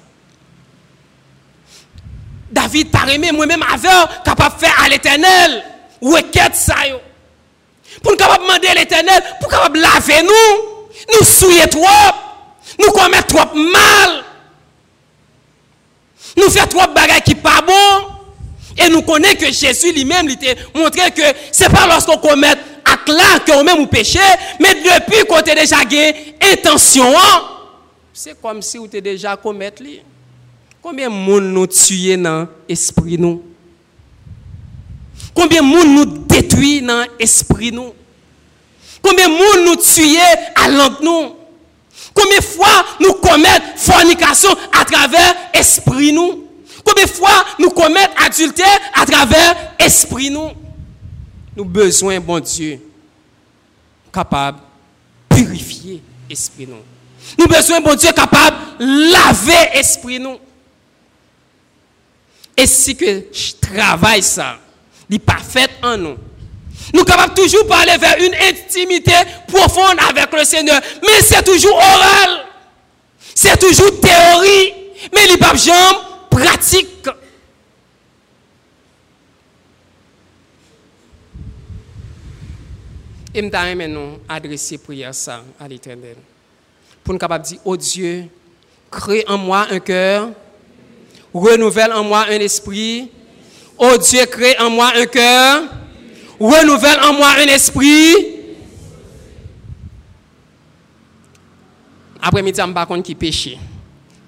David 2.51 2.91
t'a 2.91 2.99
remis 2.99 3.31
moi-même 3.31 3.63
avec 3.63 3.81
capable 4.23 4.55
de 4.55 4.59
faire 4.59 4.83
à 4.83 4.87
l'éternel 4.87 5.63
requête 6.01 6.55
ça 6.55 6.87
yo. 6.87 6.97
Pour 8.01 8.11
nous 8.11 8.17
capable 8.17 8.43
demander 8.43 8.67
à 8.67 8.75
l'éternel, 8.75 9.23
pour 9.39 9.49
capable 9.49 9.79
laver 9.79 10.23
nous, 10.23 10.89
nous 11.13 11.25
souiller 11.25 11.67
trop, 11.67 11.85
nous 12.79 12.91
commettre 12.91 13.27
trop 13.27 13.55
mal, 13.55 14.23
nous 16.37 16.49
faire 16.49 16.67
trop 16.67 16.87
bagages 16.93 17.21
qui 17.23 17.35
pas 17.35 17.61
bon. 17.65 18.09
Et 18.75 18.89
nous 18.89 19.03
connaissons 19.03 19.37
que 19.37 19.51
Jésus 19.51 19.93
lui-même 19.93 20.27
il 20.27 20.37
t'a 20.37 20.55
montré 20.73 21.11
que 21.11 21.21
ce 21.51 21.63
n'est 21.63 21.69
pas 21.69 21.85
lorsqu'on 21.85 22.17
commet 22.17 22.55
là 23.07 23.39
qu'on 23.45 23.63
même 23.63 23.79
ou 23.79 23.87
péché, 23.87 24.19
mais 24.59 24.75
depuis 24.75 25.25
qu'on 25.27 25.37
a 25.37 25.41
déjà 25.41 25.83
gagné 25.83 26.35
intention, 26.53 27.05
c'est 28.13 28.39
comme 28.41 28.61
si 28.61 28.77
on 28.77 28.85
était 28.85 29.01
déjà 29.01 29.35
commettre 29.35 29.83
Combien 30.81 31.09
de 31.09 31.15
monde 31.15 31.45
nous 31.45 31.67
tué 31.67 32.17
dans 32.17 32.45
l'esprit 32.67 33.17
nous? 33.17 33.41
Combien 35.33 35.61
de 35.61 35.67
monde 35.67 35.87
nous 35.87 36.05
détruit 36.27 36.81
dans 36.81 37.07
l'esprit 37.17 37.71
nous? 37.71 37.93
Combien 39.01 39.29
de 39.29 39.33
monde 39.33 39.65
nous 39.65 39.75
tué 39.77 40.19
à 40.55 40.67
langue 40.69 41.01
nous? 41.01 41.35
Combien 42.13 42.37
de 42.37 42.43
fois 42.43 42.85
nous 42.99 43.13
commettons 43.13 43.63
fornication 43.77 44.49
à 44.77 44.83
travers 44.83 45.35
l'esprit 45.55 46.11
nous? 46.11 46.47
Combien 46.83 47.05
de 47.05 47.09
fois 47.09 47.45
nous 47.59 47.69
commettons 47.69 48.13
adultère 48.17 48.79
à 48.93 49.05
travers 49.05 49.55
l'esprit 49.79 50.29
nous? 50.29 50.49
Nous 51.55 51.65
besoin, 51.65 52.19
bon 52.19 52.39
Dieu, 52.39 52.81
capable 54.13 54.59
de 55.29 55.35
purifier 55.35 56.01
l'esprit 56.29 56.67
nous. 56.67 56.83
Nous 57.37 57.45
avons 57.45 57.55
besoin, 57.55 57.81
bon 57.81 57.95
Dieu, 57.95 58.11
capable 58.11 58.57
de 58.79 59.11
laver 59.11 59.71
l'esprit 59.75 60.19
nous. 60.19 60.37
Et 62.55 62.67
si 62.67 62.95
que 62.95 63.25
je 63.33 63.53
travaille 63.59 64.21
ça, 64.21 64.57
n'est 65.09 65.19
pas 65.19 65.37
fait 65.37 65.69
en 65.81 65.97
nous. 65.97 66.17
Nous 66.93 67.03
capables 67.03 67.33
toujours 67.33 67.65
parler 67.65 67.97
vers 67.97 68.17
une 68.17 68.35
intimité 68.35 69.13
profonde 69.47 69.97
avec 70.07 70.31
le 70.31 70.43
Seigneur. 70.43 70.79
Mais 71.01 71.21
c'est 71.21 71.43
toujours 71.43 71.75
oral. 71.75 72.45
C'est 73.33 73.57
toujours 73.57 73.99
théorie. 73.99 74.73
Mais 75.13 75.25
il 75.25 75.31
n'est 75.31 75.37
pas 75.37 75.55
jamais 75.55 76.03
Et 83.35 83.41
je 83.41 83.75
maintenant 83.75 84.17
adresser 84.29 84.77
prière 84.77 85.13
ça 85.15 85.43
à 85.59 85.67
l'éternel. 85.67 86.15
Pour 87.03 87.13
nous 87.13 87.19
capables 87.19 87.45
dire, 87.45 87.59
oh 87.65 87.75
Dieu, 87.75 88.25
crée 88.91 89.25
en 89.27 89.37
moi 89.37 89.67
un 89.69 89.79
cœur, 89.79 90.29
renouvelle 91.33 91.91
en 91.91 92.03
moi 92.03 92.25
un 92.29 92.39
esprit, 92.39 93.09
Oh 93.77 93.97
Dieu, 93.97 94.25
crée 94.25 94.55
en 94.59 94.69
moi 94.69 94.91
un 94.95 95.05
cœur, 95.05 95.63
renouvelle 96.39 96.99
en 97.01 97.13
moi 97.13 97.33
un 97.37 97.47
esprit. 97.47 98.15
Après-midi, 102.21 102.61
je 102.61 102.67
ne 102.67 103.01
qui 103.01 103.15
péché. 103.15 103.57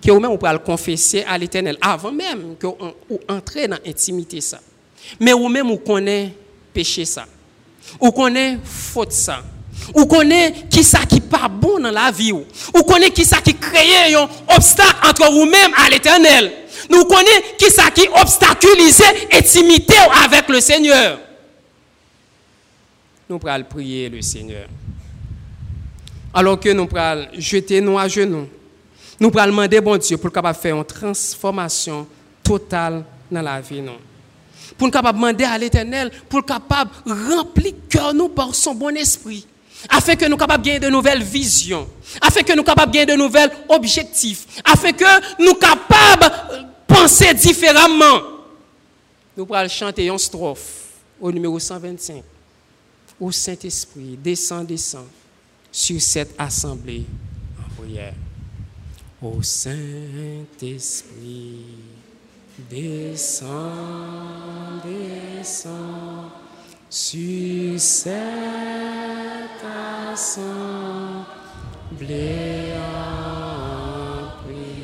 Que 0.03 0.11
vous 0.11 0.19
même 0.19 0.31
vous 0.31 0.37
pouvez 0.37 0.51
le 0.51 0.59
confesser 0.59 1.23
à 1.27 1.37
l'éternel 1.37 1.77
avant 1.81 2.11
même 2.11 2.55
que 2.57 2.67
vous 2.67 3.19
entrez 3.29 3.67
dans 3.67 3.77
l'intimité. 3.85 4.41
Ça. 4.41 4.59
Mais 5.19 5.31
vous 5.31 5.47
même 5.47 5.67
vous 5.67 5.77
connaissez 5.77 6.33
péché 6.73 7.05
ça. 7.05 7.25
Vous 7.99 8.11
connaissez 8.11 8.59
faute 8.63 9.11
ça. 9.11 9.43
Vous 9.93 10.05
connaissez 10.05 10.65
qui 10.69 10.83
ça 10.83 10.99
qui 11.05 11.19
pas 11.19 11.47
bon 11.47 11.79
dans 11.79 11.91
la 11.91 12.11
vie. 12.11 12.31
Vous 12.31 12.83
connaissez 12.83 13.11
qui 13.11 13.25
ça 13.25 13.41
qui 13.41 13.55
crée 13.55 14.13
un 14.13 14.27
obstacle 14.55 15.07
entre 15.07 15.31
vous-même 15.31 15.71
à 15.85 15.89
l'éternel. 15.89 16.51
Nous 16.89 17.03
connaissons 17.05 17.41
qui 17.57 17.69
ça 17.69 17.91
qui 17.91 18.07
obstaculise 18.09 19.03
l'intimité 19.31 19.95
avec 20.23 20.47
le 20.49 20.59
Seigneur. 20.59 21.19
Nous 23.29 23.39
allons 23.45 23.65
prier 23.65 24.09
le 24.09 24.21
Seigneur. 24.21 24.67
Alors 26.33 26.59
que 26.59 26.69
nous 26.69 26.87
allons 26.95 27.27
jeter 27.37 27.81
nous 27.81 27.97
à 27.97 28.07
genoux. 28.07 28.47
Nous 29.19 29.31
allons 29.35 29.51
demander 29.51 29.81
bon 29.81 29.97
Dieu 29.97 30.17
pour 30.17 30.31
capable 30.31 30.57
faire 30.57 30.75
une 30.75 30.83
transformation 30.83 32.05
totale 32.43 33.03
dans 33.31 33.41
la 33.41 33.61
vie. 33.61 33.81
Nous. 33.81 33.93
Pour 34.77 34.87
nous 34.87 34.91
capable 34.91 35.17
demander 35.19 35.45
à 35.45 35.57
l'Éternel 35.57 36.11
pour 36.29 36.45
capable 36.45 36.91
remplir 37.05 37.73
cœur 37.89 38.13
nous 38.13 38.29
par 38.29 38.53
son 38.53 38.75
bon 38.75 38.95
esprit 38.95 39.45
afin 39.89 40.15
que 40.15 40.25
nous 40.25 40.37
capables 40.37 40.63
de 40.63 40.69
gagner 40.69 40.79
de 40.79 40.89
nouvelles 40.89 41.23
visions, 41.23 41.87
afin 42.21 42.41
que 42.41 42.53
nous 42.53 42.63
capables 42.63 42.91
de 42.91 42.97
gagner 42.97 43.13
de 43.13 43.17
nouvelles 43.17 43.51
objectifs, 43.69 44.45
afin 44.63 44.91
que 44.91 45.43
nous 45.43 45.53
capables 45.55 46.31
penser 46.87 47.33
différemment. 47.33 48.21
Nous 49.37 49.47
allons 49.51 49.69
chanter 49.69 50.05
une 50.07 50.17
strophe 50.17 50.85
au 51.19 51.31
numéro 51.31 51.59
125. 51.59 52.23
Au 53.19 53.31
Saint-Esprit, 53.31 54.17
descend, 54.21 54.65
descend 54.65 55.05
sur 55.71 56.01
cette 56.01 56.33
assemblée 56.37 57.05
en 57.59 57.69
prière. 57.81 58.13
Au 59.21 59.41
Saint-Esprit, 59.41 59.85
descend, 62.57 63.51
descend 64.83 66.31
sur 66.89 67.79
cette 67.79 68.13
assemblée 70.13 71.25
en 72.77 74.43
prière. 74.43 74.75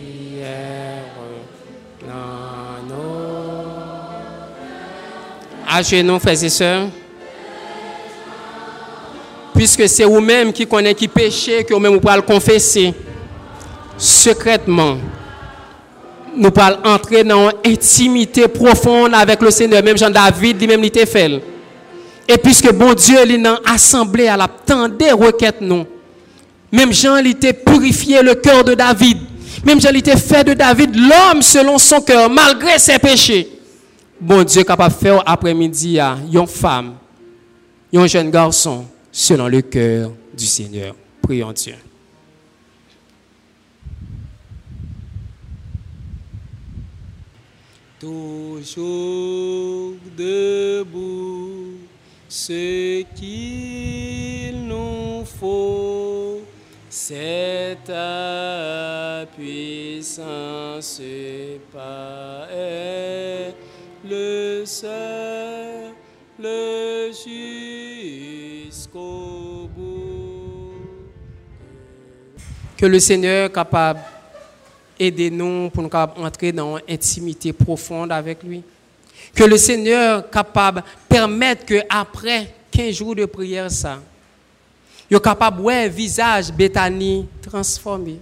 À 5.74 5.82
genoux, 5.84 6.20
frères 6.20 6.44
et 6.44 6.50
sœurs. 6.50 6.90
Puisque 9.56 9.88
c'est 9.88 10.04
vous-même 10.04 10.52
qui 10.52 10.68
connaissez 10.68 10.96
qui 10.96 11.08
péché, 11.08 11.64
que 11.64 11.74
vous-même 11.74 11.94
vous 11.94 12.02
pouvez 12.02 12.18
le 12.18 12.22
confesser 12.24 12.94
secrètement. 13.98 14.98
Nous 16.36 16.52
pouvons 16.52 16.78
entrer 16.86 17.24
dans 17.24 17.50
une 17.50 17.74
intimité 17.74 18.48
profonde 18.48 19.14
avec 19.14 19.42
le 19.42 19.52
Seigneur, 19.52 19.84
même 19.84 19.98
Jean-David, 19.98 20.60
lui-même, 20.60 20.84
il 20.84 21.06
fait. 21.08 21.42
Et 22.28 22.38
puisque 22.38 22.72
bon 22.72 22.94
Dieu, 22.94 23.18
il 23.28 23.46
a 23.46 23.60
assemblé 23.66 24.28
à 24.28 24.38
la 24.38 24.48
des 24.88 25.12
requêtes, 25.12 25.62
nous. 25.62 25.86
Même 26.72 26.94
Jean, 26.94 27.18
il 27.18 27.28
était 27.28 27.54
purifié 27.54 28.22
le 28.22 28.36
cœur 28.36 28.64
de 28.64 28.74
David. 28.74 29.18
Même 29.66 29.82
Jean, 29.82 29.90
il 29.90 29.98
était 29.98 30.16
fait 30.18 30.44
de 30.44 30.54
David 30.54 30.96
l'homme 30.96 31.42
selon 31.42 31.78
son 31.78 32.00
cœur, 32.02 32.30
malgré 32.30 32.80
ses 32.80 32.98
péchés. 32.98 33.50
bon 34.20 34.44
Dieu 34.44 34.64
capable 34.64 34.94
de 34.94 35.00
faire 35.00 35.24
après-midi 35.26 36.00
à 36.00 36.18
une 36.32 36.48
femme, 36.48 36.94
un 37.94 38.08
jeune 38.08 38.32
garçon, 38.32 38.86
selon 39.12 39.48
le 39.48 39.62
cœur 39.62 40.12
du 40.34 40.46
Seigneur. 40.46 40.96
Prions 41.22 41.52
Dieu. 41.52 41.76
Toujours 48.02 49.94
debout, 50.18 51.78
ce 52.28 53.04
qu'il 53.14 54.66
nous 54.66 55.24
faut, 55.24 56.42
c'est 56.90 57.78
ta 57.86 59.28
puissance 59.38 61.00
par 61.72 62.48
le 64.04 64.64
seul, 64.66 65.92
le 66.40 67.12
jusqu'au 68.72 68.90
bout. 69.76 70.74
Que 72.76 72.88
le 72.88 73.00
Seigneur 73.00 73.52
capable 73.52 74.00
d'aider-nous 75.02 75.72
pour 75.72 75.82
nous 75.82 75.90
entrer 76.24 76.52
dans 76.52 76.78
une 76.78 76.84
intimité 76.94 77.52
profonde 77.52 78.12
avec 78.12 78.44
lui. 78.44 78.62
Que 79.34 79.44
le 79.44 79.58
Seigneur 79.58 80.30
capable 80.30 80.82
de 80.82 80.86
permettre 81.16 81.66
que 81.66 81.82
après 81.90 82.54
15 82.72 82.94
jours 82.96 83.16
de 83.16 83.26
prière, 83.26 83.72
ça, 83.72 84.00
il 85.10 85.18
est 85.18 85.24
capable 85.24 85.58
de 85.58 85.62
voir 85.64 85.84
le 85.84 85.90
visage 85.90 86.52
Bethany 86.52 87.26
transformé. 87.42 88.20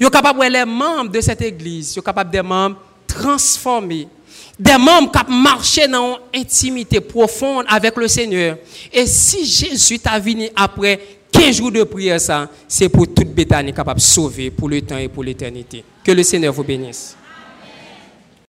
Il 0.00 0.06
est 0.06 0.10
capable 0.10 0.38
de 0.40 0.46
voir 0.46 0.50
les 0.50 0.64
membres 0.64 1.10
de 1.10 1.20
cette 1.20 1.42
église, 1.42 1.94
il 1.94 1.98
est 1.98 2.02
capable 2.02 2.30
de 2.30 2.40
membres 2.40 2.78
transformés. 3.06 4.08
Des 4.58 4.78
membres 4.78 5.10
qui 5.10 5.32
marché 5.32 5.88
dans 5.88 6.18
une 6.32 6.40
intimité 6.40 7.00
profonde 7.00 7.66
avec 7.68 7.96
le 7.96 8.08
Seigneur. 8.08 8.56
Et 8.92 9.06
si 9.06 9.44
Jésus 9.44 9.98
t'a 9.98 10.18
venu 10.18 10.48
après 10.56 11.00
15 11.34 11.56
jours 11.56 11.72
de 11.72 11.82
prière, 11.82 12.20
ça, 12.20 12.48
c'est 12.68 12.88
pour 12.88 13.12
toute 13.12 13.34
Bethany 13.34 13.72
capable 13.72 13.98
de 13.98 14.04
sauver 14.04 14.52
pour 14.52 14.68
le 14.68 14.80
temps 14.82 14.98
et 14.98 15.08
pour 15.08 15.24
l'éternité. 15.24 15.82
Que 16.04 16.12
le 16.12 16.22
Seigneur 16.22 16.52
vous 16.54 16.62
bénisse. 16.62 17.16